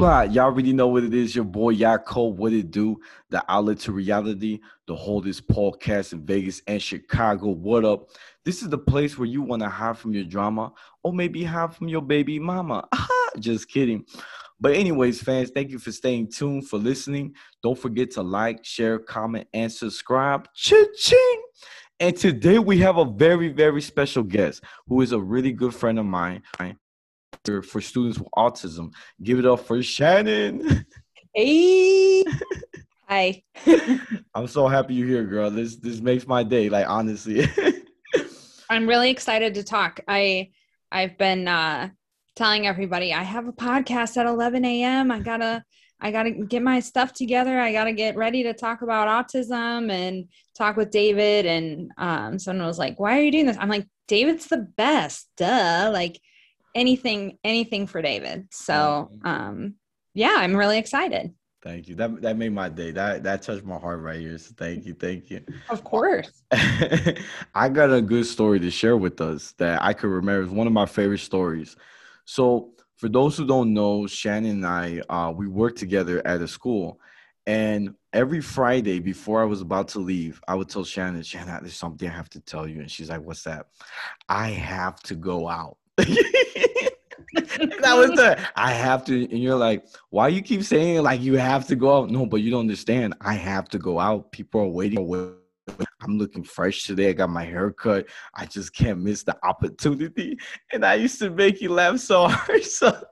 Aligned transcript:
Y'all 0.00 0.38
already 0.38 0.72
know 0.72 0.88
what 0.88 1.04
it 1.04 1.12
is. 1.12 1.36
Your 1.36 1.44
boy 1.44 1.74
Yako, 1.74 2.34
what 2.34 2.54
it 2.54 2.70
do? 2.70 2.98
The 3.28 3.44
outlet 3.52 3.80
to 3.80 3.92
reality, 3.92 4.60
the 4.86 4.96
holdest 4.96 5.46
podcast 5.46 6.14
in 6.14 6.24
Vegas 6.24 6.62
and 6.66 6.80
Chicago. 6.80 7.50
What 7.50 7.84
up? 7.84 8.08
This 8.46 8.62
is 8.62 8.70
the 8.70 8.78
place 8.78 9.18
where 9.18 9.28
you 9.28 9.42
want 9.42 9.60
to 9.60 9.68
hide 9.68 9.98
from 9.98 10.14
your 10.14 10.24
drama 10.24 10.72
or 11.02 11.12
maybe 11.12 11.44
hide 11.44 11.74
from 11.74 11.88
your 11.88 12.00
baby 12.00 12.38
mama. 12.38 12.88
Just 13.40 13.68
kidding. 13.68 14.06
But, 14.58 14.72
anyways, 14.72 15.20
fans, 15.20 15.50
thank 15.50 15.68
you 15.68 15.78
for 15.78 15.92
staying 15.92 16.30
tuned, 16.30 16.66
for 16.66 16.78
listening. 16.78 17.34
Don't 17.62 17.78
forget 17.78 18.10
to 18.12 18.22
like, 18.22 18.64
share, 18.64 18.98
comment, 19.00 19.48
and 19.52 19.70
subscribe. 19.70 20.48
Cha-ching! 20.54 21.42
And 22.00 22.16
today 22.16 22.58
we 22.58 22.78
have 22.78 22.96
a 22.96 23.04
very, 23.04 23.48
very 23.48 23.82
special 23.82 24.22
guest 24.22 24.64
who 24.88 25.02
is 25.02 25.12
a 25.12 25.20
really 25.20 25.52
good 25.52 25.74
friend 25.74 25.98
of 25.98 26.06
mine 26.06 26.40
for 27.44 27.80
students 27.80 28.18
with 28.18 28.28
autism. 28.36 28.92
Give 29.22 29.38
it 29.38 29.46
up 29.46 29.60
for 29.60 29.82
Shannon. 29.82 30.84
Hey. 31.34 32.24
Hi. 33.08 33.42
I'm 34.34 34.46
so 34.46 34.68
happy 34.68 34.94
you're 34.94 35.08
here, 35.08 35.24
girl. 35.24 35.50
This 35.50 35.76
this 35.76 36.00
makes 36.00 36.26
my 36.26 36.42
day, 36.42 36.68
like 36.68 36.88
honestly. 36.88 37.48
I'm 38.70 38.88
really 38.88 39.10
excited 39.10 39.54
to 39.54 39.64
talk. 39.64 40.00
I 40.06 40.50
I've 40.92 41.18
been 41.18 41.48
uh 41.48 41.90
telling 42.36 42.66
everybody 42.66 43.12
I 43.12 43.22
have 43.22 43.48
a 43.48 43.52
podcast 43.52 44.16
at 44.16 44.26
11 44.26 44.64
a.m. 44.64 45.10
I 45.10 45.18
gotta 45.18 45.64
I 46.00 46.12
gotta 46.12 46.30
get 46.30 46.62
my 46.62 46.80
stuff 46.80 47.12
together. 47.12 47.58
I 47.58 47.72
gotta 47.72 47.92
get 47.92 48.16
ready 48.16 48.44
to 48.44 48.54
talk 48.54 48.82
about 48.82 49.08
autism 49.08 49.90
and 49.90 50.28
talk 50.56 50.76
with 50.76 50.90
David. 50.90 51.46
And 51.46 51.90
um, 51.98 52.38
someone 52.38 52.66
was 52.66 52.78
like, 52.78 52.98
"Why 52.98 53.18
are 53.18 53.22
you 53.22 53.32
doing 53.32 53.46
this?" 53.46 53.58
I'm 53.58 53.68
like, 53.68 53.86
"David's 54.08 54.46
the 54.46 54.58
best, 54.76 55.28
duh!" 55.36 55.90
Like 55.92 56.20
anything, 56.74 57.38
anything 57.44 57.86
for 57.86 58.02
David. 58.02 58.48
So 58.50 59.10
um, 59.24 59.74
yeah, 60.14 60.34
I'm 60.38 60.56
really 60.56 60.78
excited. 60.78 61.32
Thank 61.62 61.88
you. 61.88 61.94
That 61.94 62.22
that 62.22 62.38
made 62.38 62.52
my 62.52 62.70
day. 62.70 62.90
That 62.90 63.22
that 63.24 63.42
touched 63.42 63.64
my 63.64 63.78
heart 63.78 64.00
right 64.00 64.18
here. 64.18 64.38
So 64.38 64.54
thank 64.56 64.86
you. 64.86 64.94
Thank 64.94 65.30
you. 65.30 65.42
Of 65.68 65.84
course. 65.84 66.42
I 66.52 67.68
got 67.70 67.92
a 67.92 68.00
good 68.00 68.24
story 68.24 68.58
to 68.60 68.70
share 68.70 68.96
with 68.96 69.20
us 69.20 69.52
that 69.58 69.82
I 69.82 69.92
could 69.92 70.08
remember. 70.08 70.42
It's 70.42 70.52
one 70.52 70.66
of 70.66 70.72
my 70.72 70.86
favorite 70.86 71.18
stories. 71.18 71.76
So 72.24 72.70
for 72.96 73.08
those 73.08 73.36
who 73.36 73.46
don't 73.46 73.74
know, 73.74 74.06
Shannon 74.06 74.64
and 74.64 74.66
I, 74.66 75.02
uh, 75.08 75.32
we 75.32 75.48
worked 75.48 75.78
together 75.78 76.26
at 76.26 76.40
a 76.40 76.48
school. 76.48 76.98
And 77.46 77.94
every 78.12 78.40
Friday 78.40 79.00
before 79.00 79.40
I 79.40 79.44
was 79.44 79.60
about 79.60 79.88
to 79.88 79.98
leave, 79.98 80.40
I 80.46 80.54
would 80.54 80.68
tell 80.68 80.84
Shannon, 80.84 81.22
Shannon, 81.22 81.58
there's 81.62 81.74
something 81.74 82.08
I 82.08 82.12
have 82.12 82.28
to 82.30 82.40
tell 82.40 82.66
you. 82.66 82.80
And 82.80 82.90
she's 82.90 83.10
like, 83.10 83.22
What's 83.22 83.42
that? 83.42 83.66
I 84.28 84.48
have 84.48 85.02
to 85.04 85.14
go 85.14 85.48
out. 85.48 85.76
that 87.34 87.94
was 87.96 88.10
the 88.10 88.38
I 88.56 88.72
have 88.72 89.04
to, 89.06 89.22
and 89.24 89.38
you're 89.42 89.56
like, 89.56 89.84
why 90.10 90.28
you 90.28 90.42
keep 90.42 90.62
saying 90.62 91.02
like 91.02 91.20
you 91.20 91.36
have 91.36 91.66
to 91.68 91.76
go 91.76 91.98
out? 91.98 92.10
No, 92.10 92.26
but 92.26 92.38
you 92.38 92.50
don't 92.50 92.60
understand. 92.60 93.14
I 93.20 93.34
have 93.34 93.68
to 93.70 93.78
go 93.78 93.98
out. 93.98 94.32
People 94.32 94.62
are 94.62 94.68
waiting. 94.68 94.98
I'm 96.02 96.18
looking 96.18 96.42
fresh 96.42 96.84
today. 96.84 97.10
I 97.10 97.12
got 97.12 97.30
my 97.30 97.44
hair 97.44 97.70
cut. 97.70 98.06
I 98.34 98.46
just 98.46 98.74
can't 98.74 99.00
miss 99.00 99.22
the 99.22 99.36
opportunity. 99.44 100.38
And 100.72 100.84
I 100.84 100.94
used 100.94 101.18
to 101.20 101.30
make 101.30 101.60
you 101.60 101.70
laugh 101.70 101.98
so 101.98 102.28
hard. 102.28 102.62
So 102.64 103.04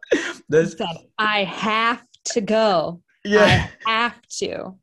that's 0.48 0.74
I 1.18 1.44
have 1.44 2.02
to 2.26 2.40
go. 2.40 3.02
Yeah. 3.24 3.68
I 3.86 3.90
have 3.90 4.20
to. 4.38 4.74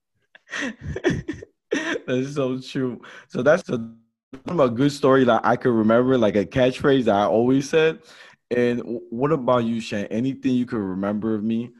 that's 2.06 2.36
so 2.36 2.60
true. 2.60 3.02
So 3.28 3.42
that's 3.42 3.68
a, 3.70 3.92
a 4.48 4.70
good 4.70 4.92
story 4.92 5.24
that 5.26 5.42
I 5.46 5.56
could 5.56 5.74
remember, 5.74 6.18
like 6.18 6.36
a 6.36 6.46
catchphrase 6.46 7.06
that 7.06 7.16
I 7.16 7.26
always 7.26 7.70
said. 7.70 8.00
And 8.52 8.82
what 9.10 9.32
about 9.32 9.66
you, 9.66 9.82
Shane? 9.82 10.06
Anything 10.06 10.54
you 10.54 10.66
could 10.66 10.80
remember 10.80 11.36
of 11.36 11.44
me? 11.44 11.72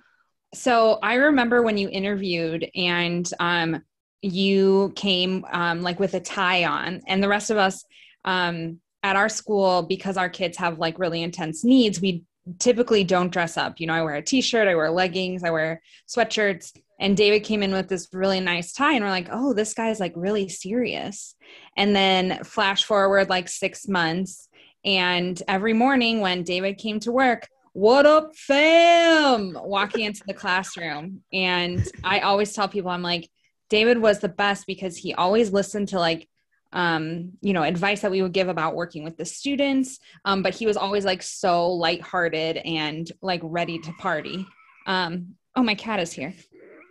So 0.54 1.00
I 1.04 1.16
remember 1.16 1.62
when 1.62 1.78
you 1.78 1.90
interviewed 1.90 2.70
and 2.76 3.30
um, 3.40 3.84
you 4.22 4.94
came 4.96 5.46
um, 5.52 5.82
like 5.82 6.00
with 6.00 6.14
a 6.14 6.20
tie 6.20 6.66
on, 6.66 7.02
and 7.08 7.22
the 7.22 7.28
rest 7.28 7.50
of 7.50 7.58
us 7.58 7.84
um, 8.24 8.80
at 9.04 9.16
our 9.16 9.30
school, 9.30 9.84
because 9.84 10.18
our 10.18 10.30
kids 10.30 10.58
have 10.58 10.80
like 10.80 10.98
really 10.98 11.22
intense 11.22 11.64
needs, 11.64 12.02
we 12.02 12.24
typically 12.60 13.04
don't 13.04 13.32
dress 13.32 13.58
up. 13.58 13.80
You 13.80 13.88
know, 13.88 13.94
I 13.94 14.02
wear 14.02 14.16
a 14.16 14.22
t 14.22 14.42
shirt, 14.42 14.68
I 14.68 14.76
wear 14.76 14.92
leggings, 14.92 15.44
I 15.44 15.50
wear 15.50 15.82
sweatshirts. 16.08 16.78
And 17.00 17.18
David 17.18 17.44
came 17.44 17.62
in 17.62 17.74
with 17.74 17.90
this 17.90 18.08
really 18.14 18.40
nice 18.40 18.72
tie, 18.72 18.94
and 18.94 19.04
we're 19.04 19.10
like, 19.12 19.28
oh, 19.32 19.54
this 19.54 19.74
guy's 19.74 20.00
like 20.00 20.14
really 20.16 20.48
serious. 20.48 21.36
And 21.76 21.96
then 21.96 22.44
flash 22.44 22.86
forward 22.86 23.30
like 23.30 23.50
six 23.50 23.88
months, 23.88 24.48
and 24.86 25.42
every 25.48 25.74
morning 25.74 26.22
when 26.22 26.44
David 26.44 26.78
came 26.78 27.00
to 27.02 27.12
work, 27.12 27.48
what 27.74 28.06
up, 28.06 28.36
fam? 28.36 29.58
Walking 29.62 30.06
into 30.06 30.24
the 30.26 30.34
classroom. 30.34 31.24
And 31.34 31.86
I 32.04 32.20
always 32.20 32.54
tell 32.54 32.70
people, 32.70 32.92
I'm 32.92 33.02
like, 33.02 33.30
David 33.70 33.98
was 33.98 34.20
the 34.20 34.30
best 34.30 34.66
because 34.68 34.96
he 34.96 35.14
always 35.14 35.52
listened 35.52 35.90
to 35.90 36.00
like, 36.00 36.30
um, 36.76 37.32
you 37.42 37.54
know, 37.54 37.64
advice 37.64 38.02
that 38.02 38.12
we 38.12 38.22
would 38.22 38.34
give 38.34 38.50
about 38.50 38.76
working 38.76 39.04
with 39.04 39.18
the 39.18 39.26
students. 39.26 40.00
Um, 40.26 40.44
but 40.44 40.54
he 40.54 40.68
was 40.68 40.78
always 40.78 41.06
like 41.06 41.24
so 41.24 41.72
lighthearted 41.72 42.58
and 42.58 43.10
like 43.22 43.40
ready 43.44 43.80
to 43.80 43.94
party. 43.94 44.46
Um, 44.86 45.36
oh, 45.56 45.64
my 45.64 45.74
cat 45.74 46.02
is 46.02 46.12
here. 46.12 46.36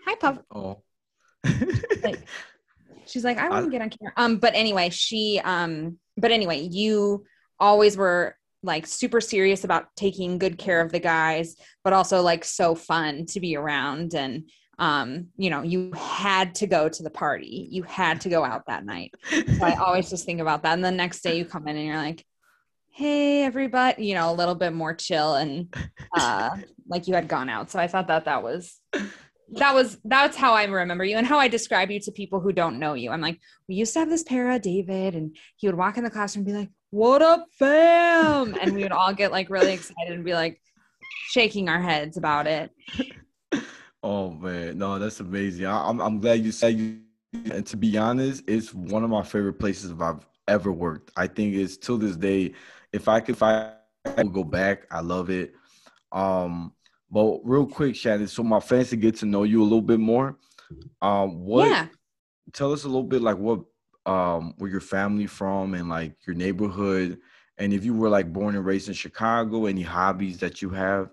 Hi, 0.06 0.14
Puff. 0.16 0.38
Oh. 0.52 0.82
like, 2.02 2.26
she's 3.06 3.24
like, 3.24 3.38
I 3.38 3.50
want 3.50 3.66
to 3.66 3.70
get 3.70 3.82
on 3.82 3.90
camera. 3.90 4.14
Um, 4.16 4.38
but 4.38 4.54
anyway, 4.54 4.88
she 4.88 5.40
um, 5.44 5.98
but 6.16 6.32
anyway, 6.32 6.60
you 6.60 7.26
always 7.60 7.96
were 7.96 8.36
like 8.62 8.86
super 8.86 9.20
serious 9.20 9.64
about 9.64 9.94
taking 9.94 10.38
good 10.38 10.56
care 10.56 10.80
of 10.80 10.90
the 10.90 10.98
guys, 10.98 11.56
but 11.82 11.92
also 11.92 12.22
like 12.22 12.44
so 12.44 12.74
fun 12.74 13.26
to 13.26 13.40
be 13.40 13.56
around. 13.56 14.14
And, 14.14 14.48
um, 14.78 15.28
you 15.36 15.50
know, 15.50 15.62
you 15.62 15.92
had 15.92 16.54
to 16.56 16.66
go 16.66 16.88
to 16.88 17.02
the 17.02 17.10
party, 17.10 17.68
you 17.70 17.82
had 17.82 18.20
to 18.22 18.28
go 18.28 18.44
out 18.44 18.66
that 18.66 18.84
night. 18.84 19.14
So 19.30 19.64
I 19.64 19.74
always 19.84 20.10
just 20.10 20.24
think 20.24 20.40
about 20.40 20.62
that. 20.62 20.74
And 20.74 20.84
the 20.84 20.90
next 20.90 21.22
day 21.22 21.38
you 21.38 21.44
come 21.44 21.68
in 21.68 21.76
and 21.76 21.86
you're 21.86 21.96
like, 21.96 22.24
hey, 22.90 23.42
everybody, 23.42 24.06
you 24.06 24.14
know, 24.14 24.30
a 24.30 24.34
little 24.34 24.54
bit 24.54 24.72
more 24.72 24.94
chill 24.94 25.34
and 25.34 25.74
uh, 26.16 26.56
like 26.88 27.08
you 27.08 27.14
had 27.14 27.28
gone 27.28 27.48
out. 27.48 27.70
So 27.70 27.78
I 27.78 27.88
thought 27.88 28.08
that 28.08 28.26
that 28.26 28.42
was 28.42 28.80
that 29.52 29.74
was 29.74 29.98
that's 30.04 30.36
how 30.36 30.54
I 30.54 30.64
remember 30.64 31.04
you 31.04 31.16
and 31.16 31.26
how 31.26 31.38
I 31.38 31.48
describe 31.48 31.90
you 31.90 32.00
to 32.00 32.12
people 32.12 32.40
who 32.40 32.52
don't 32.52 32.78
know 32.78 32.94
you. 32.94 33.10
I'm 33.10 33.20
like, 33.20 33.40
we 33.68 33.74
used 33.74 33.92
to 33.94 33.98
have 34.00 34.08
this 34.08 34.22
para, 34.22 34.58
David, 34.58 35.14
and 35.14 35.36
he 35.56 35.68
would 35.68 35.76
walk 35.76 35.96
in 35.96 36.04
the 36.04 36.10
classroom 36.10 36.46
and 36.46 36.54
be 36.54 36.58
like, 36.58 36.70
what 36.90 37.22
up, 37.22 37.46
fam? 37.58 38.56
And 38.60 38.74
we 38.74 38.82
would 38.82 38.92
all 38.92 39.12
get 39.12 39.32
like 39.32 39.50
really 39.50 39.72
excited 39.72 40.12
and 40.12 40.24
be 40.24 40.32
like 40.32 40.60
shaking 41.28 41.68
our 41.68 41.80
heads 41.80 42.16
about 42.16 42.46
it. 42.46 42.70
Oh 44.04 44.32
man, 44.32 44.76
no, 44.76 44.98
that's 44.98 45.20
amazing. 45.20 45.64
I, 45.64 45.88
am 45.88 45.98
I'm, 45.98 46.06
I'm 46.06 46.20
glad 46.20 46.44
you 46.44 46.52
said 46.52 46.78
you. 46.78 47.00
And 47.32 47.66
to 47.66 47.76
be 47.76 47.96
honest, 47.96 48.44
it's 48.46 48.74
one 48.74 49.02
of 49.02 49.08
my 49.08 49.22
favorite 49.22 49.54
places 49.54 49.92
I've 49.98 50.26
ever 50.46 50.70
worked. 50.70 51.10
I 51.16 51.26
think 51.26 51.54
it's 51.54 51.78
till 51.78 51.96
this 51.96 52.14
day. 52.14 52.52
If 52.92 53.08
I 53.08 53.20
could, 53.20 53.34
if 53.34 53.42
I, 53.42 53.72
I 54.04 54.22
would 54.22 54.34
go 54.34 54.44
back, 54.44 54.86
I 54.90 55.00
love 55.00 55.30
it. 55.30 55.54
Um, 56.12 56.74
but 57.10 57.40
real 57.44 57.66
quick, 57.66 57.96
Shannon, 57.96 58.28
so 58.28 58.42
my 58.42 58.60
fans 58.60 58.90
to 58.90 58.96
get 58.96 59.16
to 59.16 59.26
know 59.26 59.44
you 59.44 59.62
a 59.62 59.64
little 59.64 59.80
bit 59.80 59.98
more. 59.98 60.36
Um, 61.00 61.40
what? 61.40 61.70
Yeah. 61.70 61.86
Tell 62.52 62.74
us 62.74 62.84
a 62.84 62.88
little 62.88 63.04
bit 63.04 63.22
like 63.22 63.38
what 63.38 63.60
um 64.06 64.52
where 64.58 64.70
your 64.70 64.80
family 64.82 65.26
from 65.26 65.72
and 65.72 65.88
like 65.88 66.14
your 66.26 66.36
neighborhood 66.36 67.18
and 67.56 67.72
if 67.72 67.86
you 67.86 67.94
were 67.94 68.10
like 68.10 68.30
born 68.30 68.54
and 68.54 68.66
raised 68.66 68.88
in 68.88 68.92
chicago 68.92 69.64
any 69.64 69.80
hobbies 69.80 70.38
that 70.38 70.60
you 70.60 70.68
have 70.68 71.08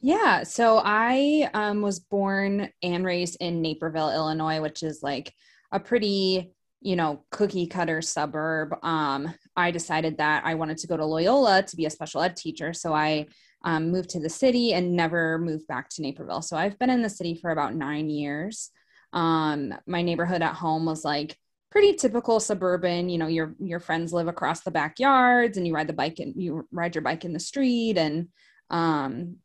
yeah 0.00 0.42
so 0.42 0.80
i 0.84 1.48
um, 1.54 1.82
was 1.82 2.00
born 2.00 2.68
and 2.82 3.04
raised 3.04 3.36
in 3.40 3.62
naperville 3.62 4.10
illinois 4.10 4.60
which 4.60 4.82
is 4.82 5.00
like 5.02 5.32
a 5.72 5.80
pretty 5.80 6.52
you 6.80 6.94
know 6.94 7.24
cookie 7.30 7.66
cutter 7.66 8.02
suburb. 8.02 8.74
Um, 8.84 9.32
i 9.56 9.70
decided 9.70 10.18
that 10.18 10.44
i 10.44 10.54
wanted 10.54 10.78
to 10.78 10.86
go 10.86 10.96
to 10.96 11.04
loyola 11.04 11.62
to 11.62 11.76
be 11.76 11.86
a 11.86 11.90
special 11.90 12.22
ed 12.22 12.36
teacher 12.36 12.72
so 12.72 12.92
i 12.92 13.26
um, 13.66 13.90
moved 13.90 14.10
to 14.10 14.20
the 14.20 14.30
city 14.30 14.72
and 14.74 14.94
never 14.94 15.38
moved 15.38 15.66
back 15.66 15.88
to 15.90 16.02
naperville. 16.02 16.42
So 16.42 16.56
i've 16.56 16.78
been 16.78 16.90
in 16.90 17.02
the 17.02 17.10
city 17.10 17.34
for 17.34 17.50
about 17.50 17.74
nine 17.74 18.08
years. 18.08 18.70
Um, 19.12 19.74
my 19.86 20.02
neighborhood 20.02 20.42
at 20.42 20.54
home 20.54 20.86
was 20.86 21.04
like 21.04 21.36
pretty 21.70 21.94
typical 21.94 22.38
suburban 22.38 23.08
you 23.08 23.18
know 23.18 23.26
your 23.26 23.54
your 23.58 23.80
friends 23.80 24.12
live 24.12 24.28
across 24.28 24.60
the 24.60 24.70
backyards 24.70 25.56
and 25.56 25.66
you 25.66 25.74
ride 25.74 25.88
the 25.88 25.92
bike 25.92 26.20
and 26.20 26.34
you 26.40 26.66
ride 26.70 26.94
your 26.94 27.02
bike 27.02 27.24
in 27.24 27.32
the 27.32 27.40
street 27.40 27.98
and 27.98 28.28
um 28.70 29.36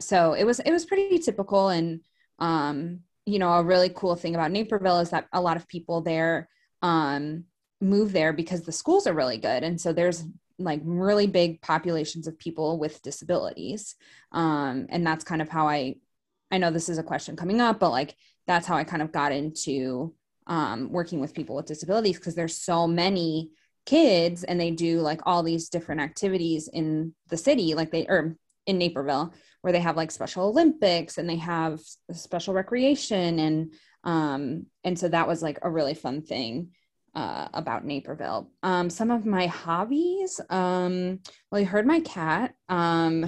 so 0.00 0.32
it 0.32 0.44
was 0.44 0.60
it 0.60 0.72
was 0.72 0.84
pretty 0.84 1.18
typical 1.18 1.68
and 1.68 2.00
um 2.38 3.00
you 3.26 3.38
know 3.38 3.52
a 3.52 3.62
really 3.62 3.90
cool 3.94 4.16
thing 4.16 4.34
about 4.34 4.50
naperville 4.50 5.00
is 5.00 5.10
that 5.10 5.26
a 5.32 5.40
lot 5.40 5.56
of 5.56 5.68
people 5.68 6.00
there 6.00 6.48
um 6.82 7.44
move 7.80 8.12
there 8.12 8.32
because 8.32 8.62
the 8.62 8.72
schools 8.72 9.06
are 9.06 9.14
really 9.14 9.38
good. 9.38 9.62
And 9.62 9.80
so 9.80 9.92
there's 9.92 10.24
like 10.58 10.80
really 10.84 11.26
big 11.26 11.62
populations 11.62 12.26
of 12.26 12.38
people 12.38 12.78
with 12.78 13.02
disabilities. 13.02 13.96
Um 14.32 14.86
and 14.90 15.06
that's 15.06 15.24
kind 15.24 15.40
of 15.42 15.48
how 15.48 15.68
i 15.68 15.96
i 16.50 16.58
know 16.58 16.70
this 16.70 16.88
is 16.88 16.98
a 16.98 17.02
question 17.02 17.36
coming 17.36 17.60
up 17.60 17.78
but 17.80 17.90
like 17.90 18.16
that's 18.46 18.66
how 18.66 18.76
i 18.76 18.84
kind 18.84 19.02
of 19.02 19.12
got 19.12 19.32
into 19.32 20.12
um, 20.46 20.90
working 20.90 21.20
with 21.20 21.34
people 21.34 21.54
with 21.54 21.66
disabilities 21.66 22.16
because 22.18 22.34
there's 22.34 22.56
so 22.56 22.86
many 22.86 23.50
kids 23.86 24.42
and 24.42 24.60
they 24.60 24.72
do 24.72 25.00
like 25.00 25.20
all 25.24 25.44
these 25.44 25.68
different 25.68 26.00
activities 26.00 26.68
in 26.68 27.14
the 27.28 27.36
city 27.36 27.74
like 27.74 27.92
they 27.92 28.04
or 28.06 28.36
in 28.66 28.78
Naperville 28.78 29.32
where 29.62 29.72
they 29.72 29.80
have 29.80 29.96
like 29.96 30.10
special 30.10 30.48
Olympics 30.48 31.18
and 31.18 31.28
they 31.28 31.36
have 31.36 31.80
special 32.12 32.54
recreation 32.54 33.38
and 33.38 33.74
um 34.04 34.66
and 34.82 34.98
so 34.98 35.08
that 35.08 35.28
was 35.28 35.42
like 35.42 35.58
a 35.62 35.70
really 35.70 35.94
fun 35.94 36.22
thing 36.22 36.70
uh, 37.14 37.48
about 37.52 37.84
Naperville. 37.84 38.50
Um, 38.62 38.90
some 38.90 39.10
of 39.10 39.26
my 39.26 39.46
hobbies. 39.46 40.40
Um, 40.48 41.20
well, 41.50 41.60
you 41.60 41.66
heard 41.66 41.86
my 41.86 42.00
cat. 42.00 42.54
Um, 42.68 43.24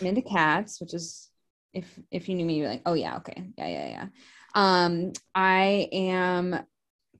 I'm 0.00 0.06
into 0.06 0.22
cats, 0.22 0.80
which 0.80 0.94
is 0.94 1.28
if 1.72 1.98
if 2.10 2.28
you 2.28 2.34
knew 2.34 2.44
me, 2.44 2.58
you're 2.58 2.68
like, 2.68 2.82
oh 2.86 2.94
yeah, 2.94 3.16
okay, 3.16 3.50
yeah, 3.58 3.68
yeah, 3.68 3.88
yeah. 3.88 4.06
Um, 4.54 5.12
I 5.34 5.88
am 5.92 6.60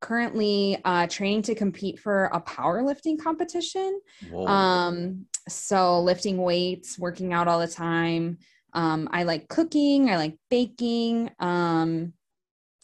currently 0.00 0.78
uh, 0.84 1.06
training 1.06 1.42
to 1.42 1.54
compete 1.54 1.98
for 1.98 2.26
a 2.26 2.40
powerlifting 2.40 3.18
competition. 3.18 4.00
Whoa. 4.30 4.46
Um, 4.46 5.26
so 5.48 6.00
lifting 6.00 6.38
weights, 6.38 6.98
working 6.98 7.32
out 7.32 7.48
all 7.48 7.60
the 7.60 7.68
time. 7.68 8.38
Um, 8.72 9.08
I 9.12 9.22
like 9.22 9.48
cooking. 9.48 10.10
I 10.10 10.16
like 10.16 10.36
baking. 10.50 11.30
Um, 11.38 12.12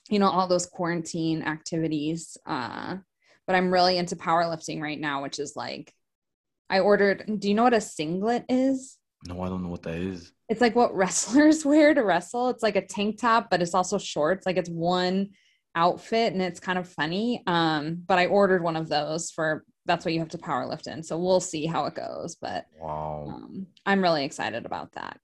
you 0.08 0.18
know, 0.18 0.28
all 0.28 0.46
those 0.46 0.66
quarantine 0.66 1.42
activities. 1.42 2.36
Uh, 2.46 2.96
but 3.46 3.56
I'm 3.56 3.72
really 3.72 3.98
into 3.98 4.16
powerlifting 4.16 4.80
right 4.80 5.00
now, 5.00 5.22
which 5.22 5.38
is 5.38 5.54
like, 5.56 5.92
I 6.70 6.80
ordered. 6.80 7.24
Do 7.38 7.48
you 7.48 7.54
know 7.54 7.64
what 7.64 7.74
a 7.74 7.80
singlet 7.80 8.44
is? 8.48 8.96
No, 9.26 9.42
I 9.42 9.48
don't 9.48 9.62
know 9.62 9.68
what 9.68 9.82
that 9.82 9.96
is. 9.96 10.32
It's 10.48 10.60
like 10.60 10.74
what 10.74 10.94
wrestlers 10.96 11.64
wear 11.64 11.94
to 11.94 12.02
wrestle. 12.02 12.48
It's 12.50 12.62
like 12.62 12.76
a 12.76 12.86
tank 12.86 13.20
top, 13.20 13.50
but 13.50 13.62
it's 13.62 13.74
also 13.74 13.98
shorts. 13.98 14.46
Like 14.46 14.56
it's 14.56 14.70
one 14.70 15.30
outfit 15.74 16.32
and 16.32 16.42
it's 16.42 16.60
kind 16.60 16.78
of 16.78 16.88
funny. 16.88 17.42
Um, 17.46 18.02
but 18.06 18.18
I 18.18 18.26
ordered 18.26 18.62
one 18.62 18.76
of 18.76 18.88
those 18.88 19.30
for 19.30 19.64
that's 19.86 20.04
what 20.04 20.14
you 20.14 20.20
have 20.20 20.28
to 20.30 20.38
power 20.38 20.66
lift 20.66 20.86
in. 20.86 21.02
So 21.02 21.18
we'll 21.18 21.40
see 21.40 21.66
how 21.66 21.86
it 21.86 21.94
goes. 21.94 22.36
But 22.40 22.66
wow, 22.80 23.24
um, 23.28 23.66
I'm 23.86 24.02
really 24.02 24.24
excited 24.24 24.66
about 24.66 24.92
that. 24.92 25.18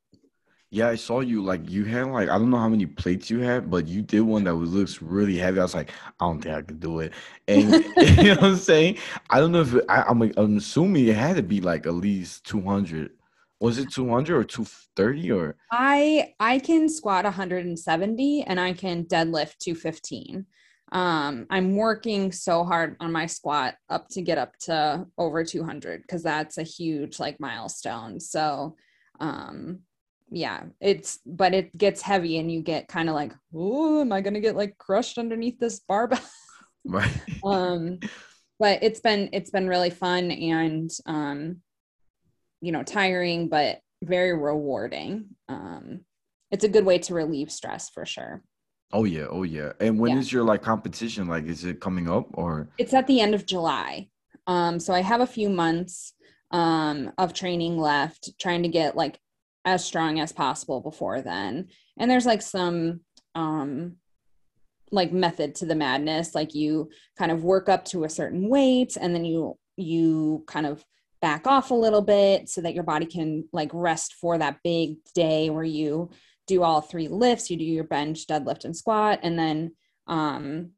Yeah, 0.70 0.88
I 0.88 0.96
saw 0.96 1.20
you 1.20 1.42
like 1.42 1.68
you 1.70 1.84
had 1.84 2.08
like 2.08 2.28
I 2.28 2.36
don't 2.36 2.50
know 2.50 2.58
how 2.58 2.68
many 2.68 2.84
plates 2.84 3.30
you 3.30 3.40
had, 3.40 3.70
but 3.70 3.88
you 3.88 4.02
did 4.02 4.20
one 4.20 4.44
that 4.44 4.54
was 4.54 4.74
looks 4.74 5.00
really 5.00 5.36
heavy. 5.36 5.60
I 5.60 5.62
was 5.62 5.74
like, 5.74 5.90
I 6.20 6.26
don't 6.26 6.42
think 6.42 6.54
I 6.54 6.62
could 6.62 6.80
do 6.80 7.00
it. 7.00 7.12
And 7.46 7.72
you 8.00 8.24
know 8.24 8.34
what 8.34 8.44
I'm 8.44 8.56
saying? 8.56 8.98
I 9.30 9.40
don't 9.40 9.52
know 9.52 9.62
if 9.62 9.74
it, 9.74 9.84
I, 9.88 10.02
I'm 10.02 10.18
like, 10.18 10.34
I'm 10.36 10.58
assuming 10.58 11.06
it 11.06 11.16
had 11.16 11.36
to 11.36 11.42
be 11.42 11.60
like 11.62 11.86
at 11.86 11.94
least 11.94 12.44
200 12.44 13.12
was 13.60 13.78
it 13.78 13.90
200 13.90 14.36
or 14.36 14.44
230 14.44 15.32
or 15.32 15.56
i 15.70 16.32
i 16.40 16.58
can 16.58 16.88
squat 16.88 17.24
170 17.24 18.44
and 18.46 18.60
i 18.60 18.72
can 18.72 19.04
deadlift 19.04 19.58
215 19.58 20.46
um 20.92 21.46
i'm 21.50 21.76
working 21.76 22.32
so 22.32 22.64
hard 22.64 22.96
on 23.00 23.12
my 23.12 23.26
squat 23.26 23.74
up 23.90 24.08
to 24.08 24.22
get 24.22 24.38
up 24.38 24.56
to 24.58 25.04
over 25.18 25.44
200 25.44 26.02
because 26.02 26.22
that's 26.22 26.56
a 26.58 26.62
huge 26.62 27.20
like 27.20 27.38
milestone. 27.40 28.18
So 28.20 28.76
um 29.20 29.80
yeah 30.30 30.64
it's 30.80 31.18
but 31.26 31.54
it 31.54 31.76
gets 31.76 32.02
heavy 32.02 32.38
and 32.38 32.52
you 32.52 32.62
get 32.62 32.88
kind 32.88 33.08
of 33.08 33.14
like 33.14 33.32
oh 33.54 34.02
am 34.02 34.12
i 34.12 34.20
gonna 34.20 34.40
get 34.40 34.56
like 34.56 34.76
crushed 34.78 35.18
underneath 35.18 35.58
this 35.58 35.80
barbell? 35.80 36.20
Right. 36.84 37.12
Um 37.44 37.98
but 38.58 38.82
it's 38.82 39.00
been 39.00 39.28
it's 39.32 39.50
been 39.50 39.68
really 39.68 39.90
fun 39.90 40.30
and 40.30 40.90
um 41.04 41.60
you 42.62 42.72
know 42.72 42.82
tiring 42.82 43.48
but 43.48 43.80
very 44.02 44.32
rewarding. 44.32 45.36
Um 45.48 46.00
it's 46.50 46.64
a 46.64 46.68
good 46.68 46.86
way 46.86 46.98
to 47.00 47.14
relieve 47.14 47.52
stress 47.52 47.90
for 47.90 48.06
sure 48.06 48.42
oh 48.92 49.04
yeah 49.04 49.26
oh 49.30 49.42
yeah. 49.42 49.72
And 49.80 49.98
when 49.98 50.12
yeah. 50.12 50.18
is 50.18 50.32
your 50.32 50.44
like 50.44 50.62
competition? 50.62 51.28
Like 51.28 51.44
is 51.44 51.64
it 51.64 51.80
coming 51.80 52.08
up 52.08 52.26
or? 52.34 52.68
It's 52.78 52.94
at 52.94 53.06
the 53.06 53.20
end 53.20 53.34
of 53.34 53.46
july. 53.46 54.08
Um 54.46 54.80
so 54.80 54.94
i 54.94 55.02
have 55.02 55.20
a 55.20 55.26
few 55.26 55.48
months 55.48 56.14
um 56.50 57.12
of 57.18 57.34
training 57.34 57.78
left 57.78 58.30
trying 58.38 58.62
to 58.62 58.68
get 58.68 58.96
like 58.96 59.18
as 59.64 59.84
strong 59.84 60.18
as 60.20 60.32
possible 60.32 60.80
before 60.80 61.20
then. 61.20 61.68
And 61.98 62.10
there's 62.10 62.26
like 62.26 62.42
some 62.42 63.00
um 63.34 63.96
like 64.90 65.12
method 65.12 65.54
to 65.56 65.66
the 65.66 65.74
madness. 65.74 66.34
Like 66.34 66.54
you 66.54 66.90
kind 67.16 67.30
of 67.30 67.44
work 67.44 67.68
up 67.68 67.84
to 67.86 68.04
a 68.04 68.08
certain 68.08 68.48
weight 68.48 68.96
and 68.98 69.14
then 69.14 69.24
you 69.24 69.58
you 69.76 70.44
kind 70.46 70.66
of 70.66 70.84
back 71.20 71.46
off 71.46 71.70
a 71.70 71.74
little 71.74 72.02
bit 72.02 72.48
so 72.48 72.60
that 72.60 72.74
your 72.74 72.84
body 72.84 73.06
can 73.06 73.48
like 73.52 73.70
rest 73.72 74.14
for 74.14 74.38
that 74.38 74.60
big 74.62 74.96
day 75.14 75.50
where 75.50 75.64
you 75.64 76.10
do 76.48 76.62
all 76.62 76.80
three 76.80 77.06
lifts 77.06 77.50
you 77.50 77.56
do 77.56 77.64
your 77.64 77.84
bench 77.84 78.26
deadlift 78.26 78.64
and 78.64 78.76
squat 78.76 79.20
and 79.22 79.38
then 79.38 79.72
um 80.08 80.70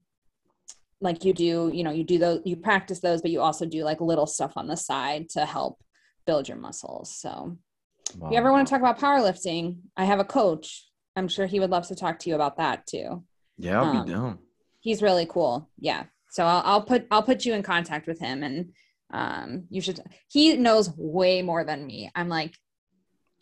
like 1.01 1.25
you 1.25 1.33
do 1.33 1.71
you 1.73 1.83
know 1.83 1.93
you 1.93 2.05
do 2.05 2.19
those 2.19 2.43
you 2.45 2.57
practice 2.57 3.01
those 3.01 3.23
but 3.23 3.31
you 3.31 3.41
also 3.41 3.65
do 3.65 3.83
like 3.85 4.01
little 4.01 4.27
stuff 4.27 4.53
on 4.57 4.67
the 4.67 4.77
side 4.77 5.29
to 5.31 5.47
help 5.47 5.81
build 6.27 6.47
your 6.47 6.59
muscles 6.59 7.17
so. 7.17 7.57
Wow. 8.19 8.27
if 8.27 8.33
you 8.33 8.39
ever 8.39 8.53
want 8.53 8.67
to 8.67 8.71
talk 8.71 8.81
about 8.81 8.99
powerlifting 8.99 9.79
i 9.97 10.05
have 10.05 10.21
a 10.21 10.25
coach. 10.25 10.87
I'm 11.17 11.29
sure 11.29 11.47
he 11.47 11.61
would 11.61 11.71
love 11.71 11.87
to 11.89 11.95
talk 11.95 12.19
to 12.21 12.29
you 12.29 12.35
about 12.35 12.59
that 12.59 12.87
too. 12.87 13.25
Yeah 13.57 13.81
i'll 13.81 13.97
um, 13.97 14.05
be 14.05 14.13
down. 14.13 14.39
he's 14.81 15.03
really 15.03 15.27
cool. 15.27 15.71
Yeah. 15.79 16.05
So 16.31 16.45
I'll, 16.45 16.63
I'll 16.65 16.83
put 16.83 17.07
i'll 17.11 17.23
put 17.23 17.45
you 17.45 17.55
in 17.55 17.63
contact 17.63 18.07
with 18.07 18.19
him 18.19 18.43
and 18.43 18.73
um 19.13 19.65
you 19.71 19.81
should 19.81 20.01
he 20.29 20.57
knows 20.57 20.93
way 20.97 21.43
more 21.43 21.65
than 21.65 21.87
me. 21.87 22.11
I'm 22.15 22.29
like 22.29 22.55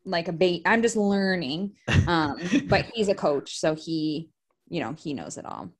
like 0.09 0.29
a 0.29 0.33
bait 0.33 0.63
i'm 0.67 0.83
just 0.83 0.97
learning 0.97 1.73
um 2.07 2.37
but 2.67 2.87
he's 2.95 3.09
a 3.09 3.15
coach 3.15 3.59
so 3.59 3.75
he 3.75 4.29
you 4.69 4.81
know 4.81 4.95
he 4.99 5.15
knows 5.15 5.37
it 5.37 5.45
all 5.45 5.71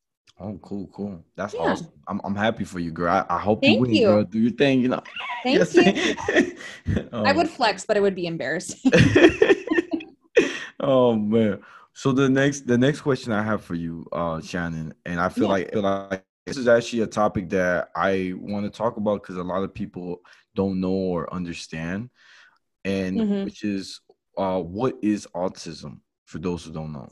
oh 0.41 0.59
cool 0.63 0.89
cool 0.93 1.25
that's 1.37 1.55
yeah. 1.55 1.61
awesome 1.61 1.89
I'm, 2.07 2.21
I'm 2.25 2.35
happy 2.35 2.65
for 2.65 2.79
you 2.79 2.91
girl 2.91 3.13
i, 3.13 3.37
I 3.37 3.39
hope 3.39 3.63
Thank 3.63 3.77
you 3.77 3.81
win 3.81 3.95
you. 3.95 4.07
girl 4.07 4.25
do 4.25 4.39
your 4.39 4.53
thing 4.53 4.81
you 4.81 4.89
know 4.89 5.03
Thank 5.43 5.75
you. 5.75 7.09
i 7.13 7.33
would 7.33 7.49
flex 7.49 7.85
but 7.85 7.97
it 7.97 8.01
would 8.01 8.15
be 8.15 8.27
embarrassing 8.27 8.93
oh 10.81 11.15
man 11.15 11.61
so 11.93 12.13
the 12.13 12.29
next 12.29 12.67
the 12.67 12.79
next 12.79 13.01
question 13.01 13.33
i 13.33 13.43
have 13.43 13.63
for 13.63 13.75
you 13.75 14.07
uh 14.13 14.41
shannon 14.41 14.95
and 15.05 15.21
i 15.21 15.29
feel 15.29 15.45
yeah. 15.45 15.51
like, 15.51 15.73
feel 15.73 15.83
like 15.83 16.25
this 16.49 16.57
is 16.57 16.67
actually 16.67 17.03
a 17.03 17.07
topic 17.07 17.51
that 17.51 17.91
I 17.95 18.33
want 18.37 18.65
to 18.65 18.77
talk 18.77 18.97
about 18.97 19.23
because 19.23 19.37
a 19.37 19.43
lot 19.43 19.63
of 19.63 19.75
people 19.75 20.23
don't 20.55 20.81
know 20.81 20.89
or 20.89 21.33
understand, 21.33 22.11
and 22.85 23.19
mm-hmm. 23.19 23.45
which 23.45 23.65
is 23.65 24.01
uh, 24.39 24.61
what 24.61 24.95
is 25.03 25.27
autism 25.35 25.99
for 26.25 26.39
those 26.39 26.65
who 26.65 26.73
don't 26.73 26.93
know. 26.93 27.11